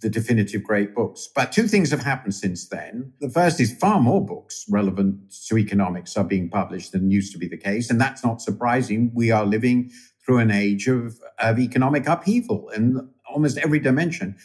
the 0.01 0.09
definitive 0.09 0.63
great 0.63 0.93
books. 0.93 1.29
But 1.33 1.51
two 1.51 1.67
things 1.67 1.91
have 1.91 2.03
happened 2.03 2.35
since 2.35 2.67
then. 2.67 3.13
The 3.19 3.29
first 3.29 3.59
is 3.59 3.75
far 3.75 3.99
more 3.99 4.25
books 4.25 4.65
relevant 4.69 5.33
to 5.47 5.57
economics 5.57 6.17
are 6.17 6.23
being 6.23 6.49
published 6.49 6.91
than 6.91 7.11
used 7.11 7.31
to 7.33 7.37
be 7.37 7.47
the 7.47 7.57
case. 7.57 7.89
And 7.89 8.01
that's 8.01 8.23
not 8.23 8.41
surprising. 8.41 9.11
We 9.13 9.31
are 9.31 9.45
living 9.45 9.91
through 10.25 10.39
an 10.39 10.51
age 10.51 10.87
of, 10.87 11.19
of 11.39 11.59
economic 11.59 12.07
upheaval 12.07 12.69
in 12.69 13.09
almost 13.29 13.57
every 13.57 13.79
dimension. 13.79 14.35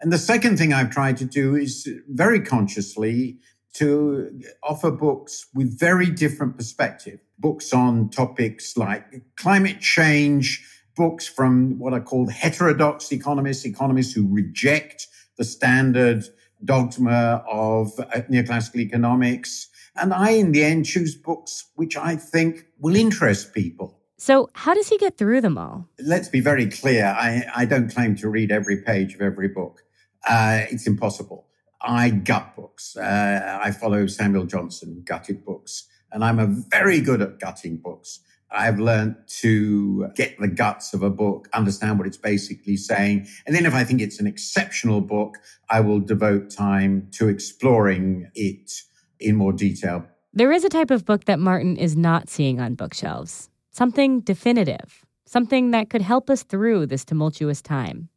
And 0.00 0.12
the 0.12 0.18
second 0.18 0.58
thing 0.58 0.72
I've 0.72 0.90
tried 0.90 1.16
to 1.18 1.24
do 1.24 1.54
is 1.54 1.88
very 2.08 2.40
consciously 2.40 3.38
to 3.74 4.30
offer 4.62 4.90
books 4.90 5.46
with 5.54 5.78
very 5.78 6.10
different 6.10 6.56
perspective. 6.56 7.20
Books 7.38 7.72
on 7.72 8.08
topics 8.08 8.76
like 8.76 9.04
climate 9.36 9.80
change, 9.80 10.64
books 10.96 11.28
from 11.28 11.78
what 11.78 11.92
are 11.92 12.00
called 12.00 12.32
heterodox 12.32 13.12
economists, 13.12 13.64
economists 13.64 14.12
who 14.14 14.26
reject 14.26 15.06
the 15.36 15.44
standard 15.44 16.24
dogma 16.64 17.44
of 17.48 17.92
uh, 18.00 18.22
neoclassical 18.30 18.80
economics. 18.80 19.68
And 19.94 20.12
I, 20.12 20.30
in 20.30 20.52
the 20.52 20.64
end, 20.64 20.86
choose 20.86 21.14
books 21.14 21.66
which 21.74 21.96
I 21.96 22.16
think 22.16 22.66
will 22.78 22.96
interest 22.96 23.54
people. 23.54 23.98
So, 24.18 24.48
how 24.54 24.72
does 24.74 24.88
he 24.88 24.96
get 24.96 25.18
through 25.18 25.42
them 25.42 25.58
all? 25.58 25.88
Let's 25.98 26.28
be 26.28 26.40
very 26.40 26.66
clear. 26.66 27.04
I, 27.04 27.44
I 27.54 27.64
don't 27.66 27.92
claim 27.92 28.16
to 28.16 28.30
read 28.30 28.50
every 28.50 28.78
page 28.78 29.14
of 29.14 29.20
every 29.20 29.48
book. 29.48 29.82
Uh, 30.26 30.62
it's 30.70 30.86
impossible. 30.86 31.46
I 31.82 32.10
gut 32.10 32.56
books. 32.56 32.96
Uh, 32.96 33.58
I 33.62 33.70
follow 33.72 34.06
Samuel 34.06 34.46
Johnson, 34.46 35.02
gutted 35.04 35.44
books, 35.44 35.86
and 36.10 36.24
I'm 36.24 36.38
a 36.38 36.46
very 36.46 37.00
good 37.00 37.20
at 37.20 37.38
gutting 37.38 37.76
books. 37.76 38.20
I've 38.50 38.78
learned 38.78 39.16
to 39.40 40.08
get 40.14 40.38
the 40.38 40.48
guts 40.48 40.94
of 40.94 41.02
a 41.02 41.10
book, 41.10 41.48
understand 41.52 41.98
what 41.98 42.06
it's 42.06 42.16
basically 42.16 42.76
saying. 42.76 43.26
And 43.46 43.54
then 43.54 43.66
if 43.66 43.74
I 43.74 43.84
think 43.84 44.00
it's 44.00 44.20
an 44.20 44.26
exceptional 44.26 45.00
book, 45.00 45.38
I 45.68 45.80
will 45.80 46.00
devote 46.00 46.50
time 46.50 47.08
to 47.12 47.28
exploring 47.28 48.30
it 48.34 48.72
in 49.18 49.36
more 49.36 49.52
detail. 49.52 50.06
There 50.32 50.52
is 50.52 50.64
a 50.64 50.68
type 50.68 50.90
of 50.90 51.04
book 51.04 51.24
that 51.24 51.38
Martin 51.38 51.76
is 51.76 51.96
not 51.96 52.28
seeing 52.28 52.60
on 52.60 52.74
bookshelves 52.74 53.48
something 53.76 54.20
definitive, 54.20 55.04
something 55.26 55.70
that 55.70 55.90
could 55.90 56.00
help 56.00 56.30
us 56.30 56.42
through 56.42 56.86
this 56.86 57.04
tumultuous 57.04 57.60
time. 57.60 58.08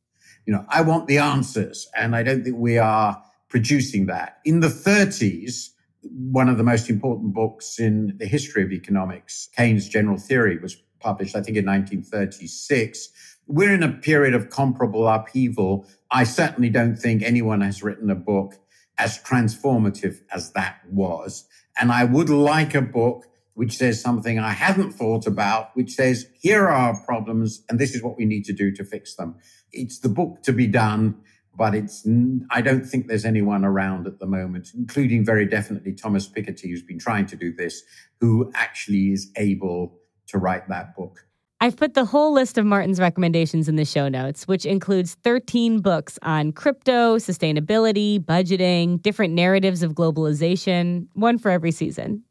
You 0.46 0.54
know, 0.54 0.66
I 0.70 0.82
want 0.82 1.08
the 1.08 1.18
answers, 1.18 1.88
and 1.98 2.16
I 2.16 2.24
don't 2.24 2.44
think 2.44 2.56
we 2.58 2.78
are 2.78 3.22
producing 3.50 4.06
that. 4.06 4.40
In 4.46 4.62
the 4.62 4.70
30s, 4.70 5.70
one 6.04 6.50
of 6.50 6.58
the 6.58 6.64
most 6.64 6.90
important 6.90 7.34
books 7.34 7.80
in 7.80 8.16
the 8.18 8.26
history 8.26 8.64
of 8.64 8.72
economics, 8.72 9.50
Keynes' 9.56 9.90
General 9.90 10.18
Theory, 10.18 10.58
was 10.58 10.76
published, 11.00 11.36
I 11.36 11.42
think, 11.42 11.58
in 11.58 11.66
1936. 11.66 13.10
We're 13.48 13.74
in 13.74 13.84
a 13.84 13.92
period 13.92 14.34
of 14.34 14.50
comparable 14.50 15.08
upheaval. 15.08 15.86
I 16.12 16.24
certainly 16.24 16.70
don't 16.70 16.96
think 16.96 17.24
anyone 17.24 17.62
has 17.62 17.82
written 17.84 18.10
a 18.10 18.16
book 18.16 18.56
as 18.98 19.18
transformative 19.20 20.22
as 20.32 20.52
that 20.52 20.82
was. 20.90 21.46
And 21.80 21.92
I 21.92 22.04
would 22.04 22.30
like 22.30 22.76
a 22.76 22.82
book 22.82 23.26
which 23.54 23.76
says 23.76 24.02
something 24.02 24.40
I 24.40 24.52
haven't 24.52 24.94
thought 24.94 25.28
about, 25.28 25.76
which 25.76 25.92
says, 25.92 26.28
here 26.40 26.64
are 26.64 26.70
our 26.70 27.02
problems, 27.04 27.62
and 27.70 27.78
this 27.78 27.94
is 27.94 28.02
what 28.02 28.18
we 28.18 28.24
need 28.24 28.46
to 28.46 28.54
do 28.54 28.72
to 28.72 28.86
fix 28.86 29.16
them. 29.16 29.36
It's 29.74 30.00
the 30.00 30.08
book 30.08 30.44
to 30.44 30.54
be 30.54 30.66
done 30.66 31.16
but 31.60 31.76
it's 31.76 32.08
I 32.50 32.62
don't 32.62 32.86
think 32.86 33.08
there's 33.08 33.26
anyone 33.26 33.66
around 33.66 34.08
at 34.08 34.20
the 34.20 34.26
moment, 34.26 34.72
including 34.74 35.26
very 35.26 35.46
definitely 35.46 35.92
Thomas 35.92 36.26
Piketty, 36.26 36.70
who's 36.70 36.82
been 36.82 36.98
trying 36.98 37.26
to 37.28 37.36
do 37.36 37.54
this, 37.54 37.84
who 38.22 38.50
actually 38.56 39.12
is 39.12 39.30
able 39.36 40.00
to 40.28 40.38
write 40.38 40.70
that 40.70 40.96
book. 40.96 41.26
I've 41.60 41.76
put 41.76 41.96
the 41.96 42.06
whole 42.06 42.32
list 42.32 42.58
of 42.58 42.66
Martin's 42.66 43.02
recommendations 43.02 43.68
in 43.68 43.76
the 43.76 43.84
show 43.84 44.08
notes, 44.08 44.48
which 44.48 44.66
includes 44.66 45.18
13 45.26 45.82
books 45.82 46.18
on 46.22 46.54
crypto, 46.54 47.18
sustainability, 47.18 48.24
budgeting, 48.24 49.02
different 49.02 49.34
narratives 49.34 49.84
of 49.84 49.92
globalization, 49.92 51.08
one 51.12 51.38
for 51.38 51.52
every 51.52 51.72
season. 51.72 52.24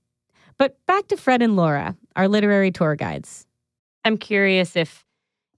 But 0.57 0.79
back 0.87 1.07
to 1.09 1.19
Fred 1.19 1.43
and 1.43 1.55
Laura, 1.55 1.95
our 2.17 2.29
literary 2.29 2.71
tour 2.71 2.97
guides. 2.97 3.47
I'm 4.07 4.17
curious 4.17 4.75
if 4.75 5.05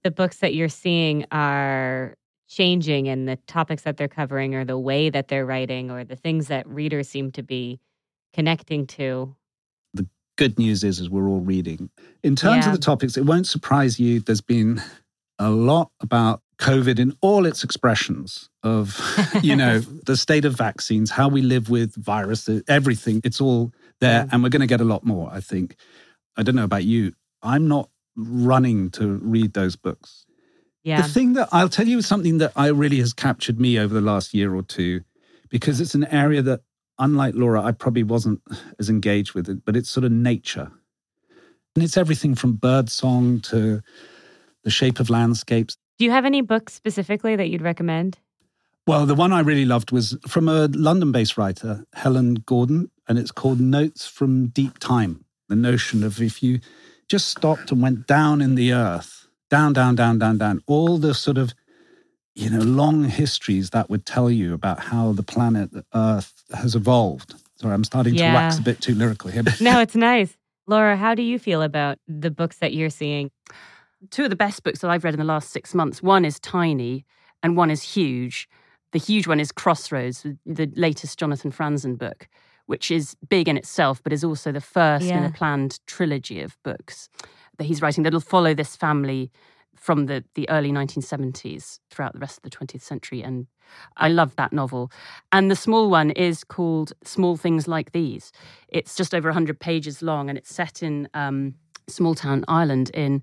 the 0.03 0.11
books 0.11 0.39
that 0.39 0.53
you're 0.53 0.67
seeing 0.67 1.25
are 1.31 2.17
changing 2.51 3.07
and 3.07 3.27
the 3.27 3.37
topics 3.47 3.83
that 3.83 3.97
they're 3.97 4.09
covering 4.09 4.53
or 4.53 4.65
the 4.65 4.77
way 4.77 5.09
that 5.09 5.29
they're 5.29 5.45
writing 5.45 5.89
or 5.89 6.03
the 6.03 6.17
things 6.17 6.47
that 6.47 6.67
readers 6.67 7.07
seem 7.07 7.31
to 7.31 7.41
be 7.41 7.79
connecting 8.33 8.85
to. 8.85 9.33
The 9.93 10.05
good 10.37 10.59
news 10.59 10.83
is, 10.83 10.99
is 10.99 11.09
we're 11.09 11.29
all 11.29 11.39
reading. 11.39 11.89
In 12.23 12.35
terms 12.35 12.65
yeah. 12.65 12.71
of 12.71 12.75
the 12.75 12.81
topics, 12.81 13.15
it 13.15 13.25
won't 13.25 13.47
surprise 13.47 13.99
you. 13.99 14.19
There's 14.19 14.41
been 14.41 14.81
a 15.39 15.49
lot 15.49 15.91
about 16.01 16.41
COVID 16.59 16.99
in 16.99 17.15
all 17.21 17.45
its 17.45 17.63
expressions 17.63 18.49
of, 18.63 18.99
you 19.41 19.55
know, 19.55 19.79
the 20.05 20.17
state 20.17 20.43
of 20.43 20.55
vaccines, 20.55 21.09
how 21.09 21.29
we 21.29 21.41
live 21.41 21.69
with 21.69 21.95
viruses, 21.95 22.63
everything. 22.67 23.21
It's 23.23 23.39
all 23.39 23.71
there. 24.01 24.25
Yeah. 24.25 24.29
And 24.31 24.43
we're 24.43 24.49
going 24.49 24.59
to 24.59 24.67
get 24.67 24.81
a 24.81 24.85
lot 24.85 25.05
more, 25.05 25.29
I 25.31 25.39
think. 25.39 25.77
I 26.35 26.43
don't 26.43 26.55
know 26.55 26.65
about 26.65 26.83
you. 26.83 27.13
I'm 27.41 27.69
not 27.69 27.89
running 28.17 28.89
to 28.91 29.07
read 29.07 29.53
those 29.53 29.77
books. 29.77 30.25
Yeah. 30.83 31.01
The 31.01 31.09
thing 31.09 31.33
that 31.33 31.49
I'll 31.51 31.69
tell 31.69 31.87
you 31.87 31.99
is 31.99 32.07
something 32.07 32.39
that 32.39 32.53
I 32.55 32.67
really 32.67 32.97
has 32.99 33.13
captured 33.13 33.59
me 33.59 33.77
over 33.77 33.93
the 33.93 34.01
last 34.01 34.33
year 34.33 34.55
or 34.55 34.63
two, 34.63 35.01
because 35.49 35.79
it's 35.79 35.93
an 35.95 36.05
area 36.05 36.41
that, 36.41 36.61
unlike 36.97 37.35
Laura, 37.35 37.61
I 37.61 37.71
probably 37.71 38.03
wasn't 38.03 38.41
as 38.79 38.89
engaged 38.89 39.33
with 39.33 39.47
it, 39.49 39.63
but 39.63 39.75
it's 39.75 39.89
sort 39.89 40.03
of 40.03 40.11
nature. 40.11 40.71
And 41.75 41.83
it's 41.83 41.97
everything 41.97 42.35
from 42.35 42.53
bird 42.53 42.89
song 42.89 43.39
to 43.41 43.81
the 44.63 44.71
shape 44.71 44.99
of 44.99 45.09
landscapes. 45.09 45.77
Do 45.97 46.05
you 46.05 46.11
have 46.11 46.25
any 46.25 46.41
books 46.41 46.73
specifically 46.73 47.35
that 47.35 47.49
you'd 47.49 47.61
recommend? 47.61 48.17
Well, 48.87 49.05
the 49.05 49.15
one 49.15 49.31
I 49.31 49.41
really 49.41 49.65
loved 49.65 49.91
was 49.91 50.17
from 50.27 50.49
a 50.49 50.67
London 50.67 51.11
based 51.11 51.37
writer, 51.37 51.85
Helen 51.93 52.35
Gordon, 52.45 52.89
and 53.07 53.19
it's 53.19 53.31
called 53.31 53.59
Notes 53.59 54.07
from 54.07 54.47
Deep 54.47 54.79
Time. 54.79 55.23
The 55.47 55.55
notion 55.55 56.03
of 56.03 56.21
if 56.21 56.41
you 56.41 56.59
just 57.07 57.27
stopped 57.27 57.71
and 57.71 57.81
went 57.81 58.07
down 58.07 58.41
in 58.41 58.55
the 58.55 58.73
earth, 58.73 59.20
down, 59.51 59.73
down, 59.73 59.93
down, 59.95 60.17
down, 60.17 60.37
down, 60.39 60.61
all 60.65 60.97
the 60.97 61.13
sort 61.13 61.37
of 61.37 61.53
you 62.33 62.49
know, 62.49 62.59
long 62.59 63.03
histories 63.03 63.71
that 63.71 63.89
would 63.89 64.05
tell 64.05 64.31
you 64.31 64.53
about 64.53 64.79
how 64.79 65.11
the 65.11 65.21
planet 65.21 65.69
Earth 65.93 66.43
has 66.53 66.75
evolved. 66.75 67.35
Sorry, 67.57 67.73
I'm 67.73 67.83
starting 67.83 68.15
Yeah. 68.15 68.29
to 68.31 68.33
wax 68.35 68.57
a 68.57 68.61
bit 68.61 68.79
too 68.81 68.95
lyrical 68.95 69.29
here. 69.29 69.43
but- 69.43 69.59
no, 69.69 69.81
it's 69.81 69.95
nice. 69.95 70.37
Laura, 70.65 70.95
how 70.95 71.13
do 71.13 71.21
you 71.23 71.37
feel 71.37 71.61
about 71.61 71.97
the 72.07 72.31
books 72.31 72.57
that 72.57 72.73
you're 72.73 72.89
seeing? 72.89 73.29
two 74.09 74.23
of 74.23 74.31
the 74.31 74.35
best 74.35 74.63
books 74.63 74.79
that 74.79 74.89
I've 74.89 75.03
read 75.03 75.13
in 75.13 75.19
the 75.19 75.23
last 75.25 75.51
six 75.51 75.75
months. 75.75 76.01
One 76.01 76.25
is 76.25 76.39
tiny 76.39 77.05
and 77.43 77.55
one 77.55 77.69
is 77.69 77.83
huge. 77.83 78.49
The 78.93 78.97
huge 78.97 79.27
one 79.27 79.39
is 79.39 79.51
Crossroads, 79.51 80.25
the 80.43 80.71
latest 80.75 81.19
Jonathan 81.19 81.51
Franzen 81.51 81.99
book, 81.99 82.27
which 82.65 82.89
is 82.89 83.15
big 83.29 83.47
in 83.47 83.57
itself, 83.57 84.01
but 84.03 84.11
is 84.11 84.23
also 84.23 84.51
the 84.51 84.59
first 84.59 85.05
in 85.05 85.23
a 85.23 85.29
planned 85.29 85.79
trilogy 85.85 86.41
of 86.41 86.57
books 86.63 87.09
that 87.61 87.67
he's 87.67 87.81
writing 87.81 88.03
that'll 88.03 88.19
follow 88.19 88.55
this 88.55 88.75
family 88.75 89.31
from 89.75 90.07
the, 90.07 90.23
the 90.33 90.49
early 90.49 90.71
1970s 90.71 91.79
throughout 91.91 92.13
the 92.13 92.19
rest 92.19 92.37
of 92.37 92.43
the 92.43 92.49
20th 92.49 92.81
century. 92.81 93.21
And 93.21 93.45
I 93.97 94.09
love 94.09 94.35
that 94.35 94.51
novel. 94.51 94.91
And 95.31 95.51
the 95.51 95.55
small 95.55 95.89
one 95.89 96.09
is 96.11 96.43
called 96.43 96.91
Small 97.03 97.37
Things 97.37 97.67
Like 97.67 97.91
These. 97.91 98.31
It's 98.67 98.95
just 98.95 99.13
over 99.13 99.29
100 99.29 99.59
pages 99.59 100.01
long 100.01 100.27
and 100.27 100.37
it's 100.37 100.53
set 100.53 100.81
in 100.81 101.07
um, 101.13 101.53
small 101.87 102.15
town 102.15 102.45
Ireland 102.47 102.89
in 102.95 103.21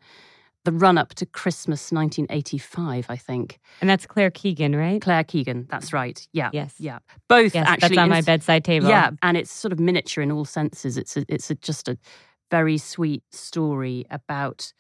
the 0.64 0.72
run 0.72 0.98
up 0.98 1.14
to 1.14 1.26
Christmas 1.26 1.90
1985, 1.90 3.06
I 3.08 3.16
think. 3.16 3.58
And 3.80 3.88
that's 3.90 4.06
Claire 4.06 4.30
Keegan, 4.30 4.76
right? 4.76 5.00
Claire 5.00 5.24
Keegan, 5.24 5.66
that's 5.70 5.92
right. 5.92 6.26
Yeah. 6.32 6.50
Yes. 6.52 6.74
Yeah. 6.78 6.98
Both 7.28 7.54
Yes, 7.54 7.66
actually. 7.66 7.96
that's 7.96 7.98
on 7.98 8.08
my 8.08 8.20
bedside 8.20 8.64
table. 8.64 8.88
Yeah. 8.88 9.10
And 9.22 9.36
it's 9.36 9.50
sort 9.50 9.72
of 9.72 9.80
miniature 9.80 10.22
in 10.22 10.30
all 10.30 10.44
senses. 10.44 10.98
It's 10.98 11.16
a, 11.16 11.24
it's 11.28 11.50
a, 11.50 11.54
just 11.56 11.88
a 11.88 11.96
very 12.50 12.78
sweet 12.78 13.22
story 13.30 14.06
about 14.10 14.72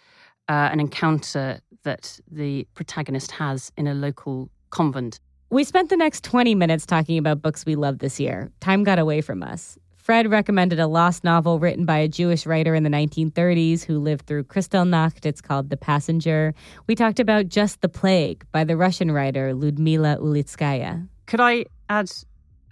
uh, 0.48 0.68
an 0.72 0.80
encounter 0.80 1.60
that 1.82 2.18
the 2.30 2.66
protagonist 2.74 3.30
has 3.32 3.72
in 3.76 3.86
a 3.86 3.94
local 3.94 4.50
convent. 4.70 5.20
We 5.50 5.64
spent 5.64 5.88
the 5.88 5.96
next 5.96 6.24
20 6.24 6.54
minutes 6.54 6.84
talking 6.84 7.16
about 7.18 7.40
books 7.40 7.64
we 7.64 7.74
loved 7.74 8.00
this 8.00 8.20
year. 8.20 8.50
Time 8.60 8.84
got 8.84 8.98
away 8.98 9.20
from 9.20 9.42
us. 9.42 9.78
Fred 9.96 10.30
recommended 10.30 10.80
a 10.80 10.86
lost 10.86 11.22
novel 11.22 11.58
written 11.58 11.84
by 11.84 11.98
a 11.98 12.08
Jewish 12.08 12.46
writer 12.46 12.74
in 12.74 12.82
the 12.82 12.88
1930s 12.88 13.84
who 13.84 13.98
lived 13.98 14.26
through 14.26 14.44
Kristallnacht. 14.44 15.26
It's 15.26 15.42
called 15.42 15.68
The 15.68 15.76
Passenger. 15.76 16.54
We 16.86 16.94
talked 16.94 17.20
about 17.20 17.48
Just 17.48 17.82
the 17.82 17.90
Plague 17.90 18.46
by 18.50 18.64
the 18.64 18.74
Russian 18.74 19.10
writer 19.10 19.52
Ludmila 19.52 20.16
Ulitskaya. 20.18 21.06
Could 21.26 21.40
I 21.40 21.66
add 21.90 22.10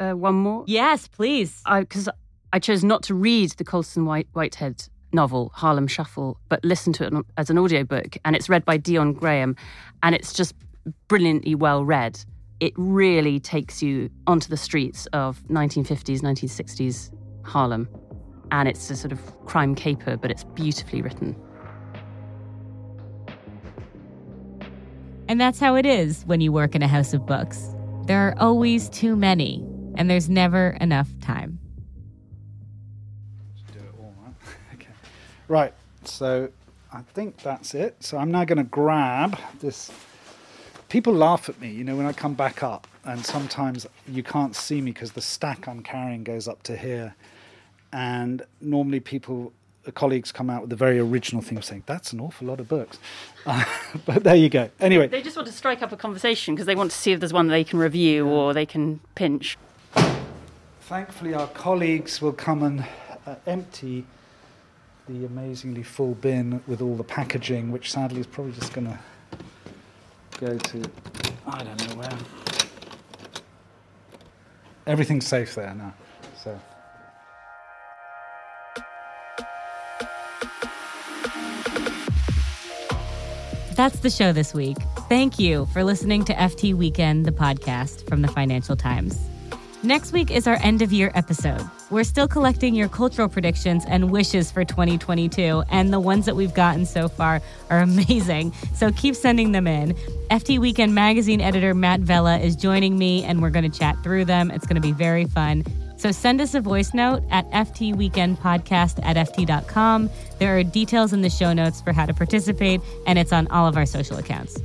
uh, 0.00 0.12
one 0.12 0.36
more? 0.36 0.64
Yes, 0.66 1.08
please. 1.08 1.62
Because 1.70 2.08
I, 2.56 2.58
chose 2.58 2.82
not 2.82 3.02
to 3.04 3.14
read 3.14 3.50
the 3.50 3.64
Colson 3.64 4.06
White, 4.06 4.28
Whitehead 4.32 4.88
novel, 5.12 5.50
Harlem 5.54 5.86
Shuffle, 5.86 6.38
but 6.48 6.64
listen 6.64 6.90
to 6.94 7.06
it 7.06 7.12
as 7.36 7.50
an 7.50 7.58
audiobook. 7.58 8.16
And 8.24 8.34
it's 8.34 8.48
read 8.48 8.64
by 8.64 8.78
Dion 8.78 9.12
Graham. 9.12 9.56
And 10.02 10.14
it's 10.14 10.32
just 10.32 10.54
brilliantly 11.06 11.54
well 11.54 11.84
read. 11.84 12.18
It 12.60 12.72
really 12.76 13.40
takes 13.40 13.82
you 13.82 14.08
onto 14.26 14.48
the 14.48 14.56
streets 14.56 15.04
of 15.12 15.42
1950s, 15.48 16.20
1960s 16.20 17.10
Harlem. 17.44 17.88
And 18.50 18.68
it's 18.68 18.88
a 18.90 18.96
sort 18.96 19.12
of 19.12 19.20
crime 19.44 19.74
caper, 19.74 20.16
but 20.16 20.30
it's 20.30 20.44
beautifully 20.44 21.02
written. 21.02 21.36
And 25.28 25.38
that's 25.38 25.60
how 25.60 25.74
it 25.74 25.84
is 25.84 26.22
when 26.24 26.40
you 26.40 26.52
work 26.52 26.74
in 26.74 26.82
a 26.82 26.88
house 26.88 27.12
of 27.12 27.26
books. 27.26 27.74
There 28.06 28.28
are 28.28 28.34
always 28.38 28.88
too 28.88 29.14
many, 29.14 29.62
and 29.96 30.08
there's 30.08 30.30
never 30.30 30.70
enough 30.80 31.08
time. 31.20 31.55
Right. 35.48 35.72
So 36.04 36.50
I 36.92 37.02
think 37.14 37.38
that's 37.38 37.74
it. 37.74 37.96
So 38.00 38.18
I'm 38.18 38.30
now 38.30 38.44
going 38.44 38.58
to 38.58 38.64
grab 38.64 39.38
this. 39.60 39.90
People 40.88 41.12
laugh 41.12 41.48
at 41.48 41.60
me, 41.60 41.70
you 41.70 41.84
know, 41.84 41.96
when 41.96 42.06
I 42.06 42.12
come 42.12 42.34
back 42.34 42.62
up, 42.62 42.86
and 43.04 43.24
sometimes 43.24 43.86
you 44.08 44.22
can't 44.22 44.54
see 44.54 44.80
me 44.80 44.92
because 44.92 45.12
the 45.12 45.20
stack 45.20 45.68
I'm 45.68 45.82
carrying 45.82 46.24
goes 46.24 46.48
up 46.48 46.62
to 46.64 46.76
here. 46.76 47.14
And 47.92 48.42
normally, 48.60 49.00
people, 49.00 49.52
colleagues, 49.94 50.32
come 50.32 50.50
out 50.50 50.62
with 50.62 50.72
a 50.72 50.76
very 50.76 50.98
original 50.98 51.42
thing, 51.42 51.58
of 51.58 51.64
saying 51.64 51.84
that's 51.86 52.12
an 52.12 52.20
awful 52.20 52.46
lot 52.48 52.60
of 52.60 52.68
books. 52.68 52.98
Uh, 53.44 53.64
but 54.06 54.24
there 54.24 54.36
you 54.36 54.48
go. 54.48 54.70
Anyway, 54.80 55.06
They 55.08 55.22
just 55.22 55.36
want 55.36 55.46
to 55.48 55.54
strike 55.54 55.82
up 55.82 55.92
a 55.92 55.96
conversation 55.96 56.54
because 56.54 56.66
they 56.66 56.74
want 56.74 56.90
to 56.90 56.96
see 56.96 57.12
if 57.12 57.20
there's 57.20 57.32
one 57.32 57.48
they 57.48 57.64
can 57.64 57.78
review 57.78 58.26
or 58.26 58.54
they 58.54 58.66
can 58.66 59.00
pinch. 59.14 59.56
Thankfully, 60.82 61.34
our 61.34 61.48
colleagues 61.48 62.22
will 62.22 62.32
come 62.32 62.62
and 62.62 62.86
uh, 63.26 63.36
empty 63.46 64.04
the 65.08 65.24
amazingly 65.24 65.82
full 65.82 66.14
bin 66.14 66.62
with 66.66 66.82
all 66.82 66.96
the 66.96 67.04
packaging, 67.04 67.70
which 67.70 67.92
sadly 67.92 68.20
is 68.20 68.26
probably 68.26 68.52
just 68.52 68.72
going 68.72 68.86
to 68.86 68.98
go 70.38 70.58
to 70.58 70.82
I 71.46 71.62
don't 71.62 71.88
know 71.88 71.96
where. 71.96 72.18
Everything's 74.86 75.26
safe 75.26 75.54
there 75.54 75.74
now. 75.74 75.94
So. 76.42 76.58
That's 83.74 84.00
the 84.00 84.10
show 84.10 84.32
this 84.32 84.54
week. 84.54 84.78
Thank 85.08 85.38
you 85.38 85.66
for 85.66 85.84
listening 85.84 86.24
to 86.24 86.34
FT 86.34 86.74
Weekend, 86.74 87.26
the 87.26 87.32
podcast 87.32 88.08
from 88.08 88.22
the 88.22 88.28
Financial 88.28 88.74
Times. 88.74 89.18
Next 89.82 90.12
week 90.12 90.30
is 90.30 90.46
our 90.46 90.56
end 90.62 90.82
of 90.82 90.92
year 90.92 91.12
episode. 91.14 91.64
We're 91.88 92.02
still 92.02 92.26
collecting 92.26 92.74
your 92.74 92.88
cultural 92.88 93.28
predictions 93.28 93.84
and 93.86 94.10
wishes 94.10 94.50
for 94.50 94.64
2022, 94.64 95.62
and 95.70 95.92
the 95.92 96.00
ones 96.00 96.26
that 96.26 96.34
we've 96.34 96.52
gotten 96.52 96.84
so 96.84 97.08
far 97.08 97.40
are 97.70 97.78
amazing. 97.80 98.52
So 98.74 98.90
keep 98.90 99.14
sending 99.14 99.52
them 99.52 99.68
in. 99.68 99.94
FT 100.30 100.58
Weekend 100.58 100.96
magazine 100.96 101.40
editor 101.40 101.74
Matt 101.74 102.00
Vella 102.00 102.38
is 102.38 102.56
joining 102.56 102.98
me, 102.98 103.22
and 103.22 103.40
we're 103.40 103.50
going 103.50 103.70
to 103.70 103.78
chat 103.78 103.96
through 104.02 104.24
them. 104.24 104.50
It's 104.50 104.66
going 104.66 104.74
to 104.74 104.82
be 104.82 104.92
very 104.92 105.26
fun. 105.26 105.64
So 105.96 106.10
send 106.10 106.40
us 106.40 106.54
a 106.54 106.60
voice 106.60 106.92
note 106.92 107.22
at 107.30 107.48
ftweekendpodcast 107.52 108.98
at 109.04 109.16
ft.com. 109.16 110.10
There 110.38 110.58
are 110.58 110.64
details 110.64 111.12
in 111.12 111.22
the 111.22 111.30
show 111.30 111.52
notes 111.52 111.80
for 111.80 111.92
how 111.92 112.04
to 112.04 112.12
participate, 112.12 112.80
and 113.06 113.16
it's 113.16 113.32
on 113.32 113.46
all 113.48 113.68
of 113.68 113.76
our 113.76 113.86
social 113.86 114.18
accounts. 114.18 114.58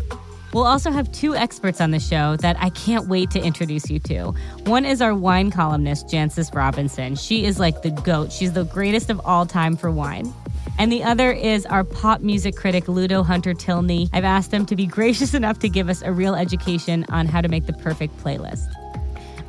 We'll 0.53 0.65
also 0.65 0.91
have 0.91 1.11
two 1.11 1.35
experts 1.35 1.79
on 1.79 1.91
the 1.91 1.99
show 1.99 2.35
that 2.37 2.57
I 2.59 2.69
can't 2.71 3.07
wait 3.07 3.31
to 3.31 3.41
introduce 3.41 3.89
you 3.89 3.99
to. 3.99 4.33
One 4.65 4.85
is 4.85 5.01
our 5.01 5.15
wine 5.15 5.49
columnist, 5.49 6.07
Jancis 6.07 6.53
Robinson. 6.53 7.15
She 7.15 7.45
is 7.45 7.59
like 7.59 7.81
the 7.83 7.91
GOAT. 7.91 8.31
She's 8.31 8.53
the 8.53 8.65
greatest 8.65 9.09
of 9.09 9.21
all 9.23 9.45
time 9.45 9.77
for 9.77 9.89
wine. 9.89 10.33
And 10.77 10.91
the 10.91 11.03
other 11.03 11.31
is 11.31 11.65
our 11.67 11.83
pop 11.83 12.21
music 12.21 12.55
critic, 12.55 12.87
Ludo 12.87 13.23
Hunter 13.23 13.53
Tilney. 13.53 14.09
I've 14.13 14.23
asked 14.25 14.53
him 14.53 14.65
to 14.65 14.75
be 14.75 14.85
gracious 14.87 15.33
enough 15.33 15.59
to 15.59 15.69
give 15.69 15.89
us 15.89 16.01
a 16.01 16.11
real 16.11 16.35
education 16.35 17.05
on 17.09 17.27
how 17.27 17.41
to 17.41 17.47
make 17.47 17.65
the 17.65 17.73
perfect 17.73 18.17
playlist. 18.17 18.67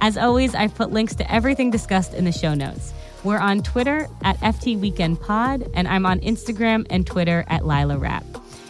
As 0.01 0.17
always, 0.17 0.55
I've 0.55 0.75
put 0.75 0.91
links 0.91 1.15
to 1.17 1.33
everything 1.33 1.71
discussed 1.71 2.15
in 2.15 2.25
the 2.25 2.33
show 2.33 2.55
notes. 2.55 2.93
We're 3.25 3.39
on 3.39 3.63
Twitter 3.63 4.09
at 4.23 4.37
FT 4.41 4.79
Weekend 4.79 5.21
Pod, 5.21 5.69
and 5.75 5.87
I'm 5.87 6.07
on 6.07 6.19
Instagram 6.21 6.87
and 6.91 7.07
Twitter 7.07 7.45
at 7.49 7.65
Lila 7.65 7.99
Rap. 7.99 8.25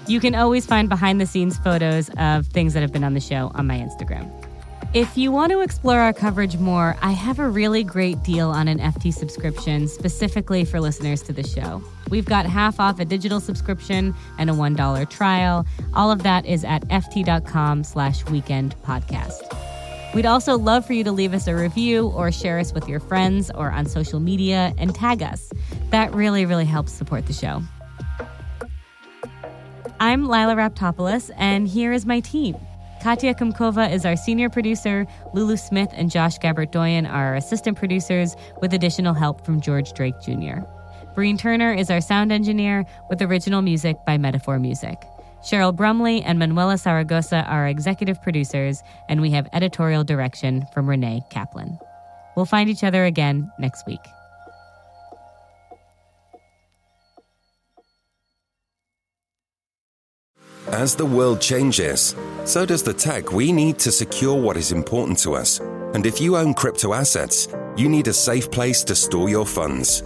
You 0.06 0.20
can 0.20 0.34
always 0.34 0.66
find 0.66 0.88
behind 0.88 1.20
the 1.20 1.26
scenes 1.26 1.58
photos 1.58 2.10
of 2.16 2.46
things 2.46 2.74
that 2.74 2.80
have 2.80 2.92
been 2.92 3.04
on 3.04 3.14
the 3.14 3.20
show 3.20 3.52
on 3.54 3.66
my 3.66 3.78
Instagram. 3.78 4.30
If 4.94 5.16
you 5.16 5.32
want 5.32 5.52
to 5.52 5.60
explore 5.60 5.98
our 6.00 6.12
coverage 6.12 6.58
more, 6.58 6.98
I 7.00 7.12
have 7.12 7.38
a 7.38 7.48
really 7.48 7.82
great 7.82 8.22
deal 8.22 8.50
on 8.50 8.68
an 8.68 8.78
FT 8.78 9.14
subscription 9.14 9.88
specifically 9.88 10.66
for 10.66 10.80
listeners 10.80 11.22
to 11.22 11.32
the 11.32 11.42
show. 11.42 11.82
We've 12.10 12.26
got 12.26 12.44
half 12.44 12.78
off 12.78 13.00
a 13.00 13.06
digital 13.06 13.40
subscription 13.40 14.14
and 14.38 14.50
a 14.50 14.52
$1 14.52 15.08
trial. 15.08 15.64
All 15.94 16.10
of 16.10 16.24
that 16.24 16.44
is 16.44 16.62
at 16.62 16.86
ft.com 16.88 17.84
slash 17.84 18.26
weekend 18.26 18.76
podcast. 18.82 19.40
We'd 20.14 20.26
also 20.26 20.58
love 20.58 20.84
for 20.84 20.92
you 20.92 21.04
to 21.04 21.12
leave 21.12 21.32
us 21.32 21.46
a 21.46 21.54
review 21.54 22.08
or 22.08 22.30
share 22.30 22.58
us 22.58 22.74
with 22.74 22.86
your 22.86 23.00
friends 23.00 23.50
or 23.54 23.70
on 23.70 23.86
social 23.86 24.20
media 24.20 24.74
and 24.76 24.94
tag 24.94 25.22
us. 25.22 25.50
That 25.88 26.12
really, 26.14 26.44
really 26.44 26.66
helps 26.66 26.92
support 26.92 27.24
the 27.24 27.32
show. 27.32 27.62
I'm 30.02 30.24
Lilah 30.24 30.56
Raptopoulos, 30.56 31.30
and 31.36 31.68
here 31.68 31.92
is 31.92 32.04
my 32.04 32.18
team. 32.18 32.56
Katya 33.04 33.34
Kumkova 33.34 33.92
is 33.92 34.04
our 34.04 34.16
senior 34.16 34.50
producer. 34.50 35.06
Lulu 35.32 35.56
Smith 35.56 35.90
and 35.92 36.10
Josh 36.10 36.40
Gabert 36.40 36.72
Doyon 36.72 37.06
are 37.06 37.26
our 37.26 37.34
assistant 37.36 37.78
producers, 37.78 38.34
with 38.60 38.74
additional 38.74 39.14
help 39.14 39.46
from 39.46 39.60
George 39.60 39.92
Drake 39.92 40.20
Jr. 40.20 40.62
Breen 41.14 41.36
Turner 41.38 41.72
is 41.72 41.88
our 41.88 42.00
sound 42.00 42.32
engineer, 42.32 42.84
with 43.10 43.22
original 43.22 43.62
music 43.62 43.96
by 44.04 44.18
Metaphor 44.18 44.58
Music. 44.58 45.00
Cheryl 45.40 45.72
Brumley 45.72 46.20
and 46.22 46.36
Manuela 46.36 46.74
Saragosa 46.74 47.48
are 47.48 47.68
executive 47.68 48.20
producers, 48.22 48.82
and 49.08 49.20
we 49.20 49.30
have 49.30 49.48
editorial 49.52 50.02
direction 50.02 50.66
from 50.74 50.90
Renee 50.90 51.22
Kaplan. 51.30 51.78
We'll 52.34 52.44
find 52.44 52.68
each 52.68 52.82
other 52.82 53.04
again 53.04 53.52
next 53.60 53.86
week. 53.86 54.00
As 60.72 60.96
the 60.96 61.04
world 61.04 61.38
changes, 61.38 62.16
So 62.44 62.64
does 62.66 62.82
the 62.82 62.94
tech 62.94 63.30
we 63.30 63.52
need 63.52 63.78
to 63.80 63.92
secure 63.92 64.34
what 64.34 64.56
is 64.56 64.72
important 64.72 65.18
to 65.20 65.34
us. 65.34 65.60
And 65.94 66.06
if 66.06 66.18
you 66.20 66.36
own 66.36 66.54
crypto 66.54 66.94
assets, 66.94 67.46
you 67.76 67.90
need 67.90 68.08
a 68.08 68.12
safe 68.12 68.50
place 68.50 68.82
to 68.84 68.94
store 68.94 69.28
your 69.28 69.46
funds. 69.46 70.02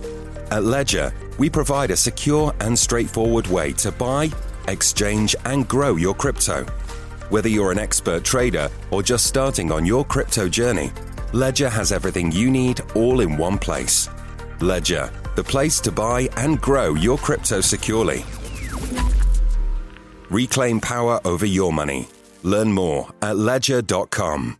At 0.50 0.64
Ledger, 0.64 1.14
we 1.38 1.48
provide 1.48 1.92
a 1.92 1.96
secure 1.96 2.52
and 2.60 2.78
straightforward 2.78 3.46
way 3.46 3.72
to 3.74 3.92
buy, 3.92 4.30
exchange, 4.68 5.36
and 5.44 5.68
grow 5.68 5.96
your 5.96 6.14
crypto. 6.14 6.64
Whether 7.30 7.48
you're 7.48 7.72
an 7.72 7.78
expert 7.78 8.24
trader 8.24 8.68
or 8.90 9.02
just 9.02 9.26
starting 9.26 9.70
on 9.70 9.86
your 9.86 10.04
crypto 10.04 10.48
journey, 10.48 10.90
Ledger 11.32 11.70
has 11.70 11.92
everything 11.92 12.32
you 12.32 12.50
need 12.50 12.80
all 12.94 13.20
in 13.20 13.36
one 13.36 13.56
place. 13.56 14.10
Ledger, 14.60 15.10
the 15.36 15.44
place 15.44 15.80
to 15.80 15.92
buy 15.92 16.28
and 16.36 16.60
grow 16.60 16.94
your 16.94 17.18
crypto 17.18 17.60
securely. 17.60 18.24
Reclaim 20.30 20.80
power 20.80 21.20
over 21.26 21.46
your 21.46 21.72
money. 21.72 22.08
Learn 22.42 22.72
more 22.72 23.08
at 23.22 23.36
ledger.com. 23.36 24.58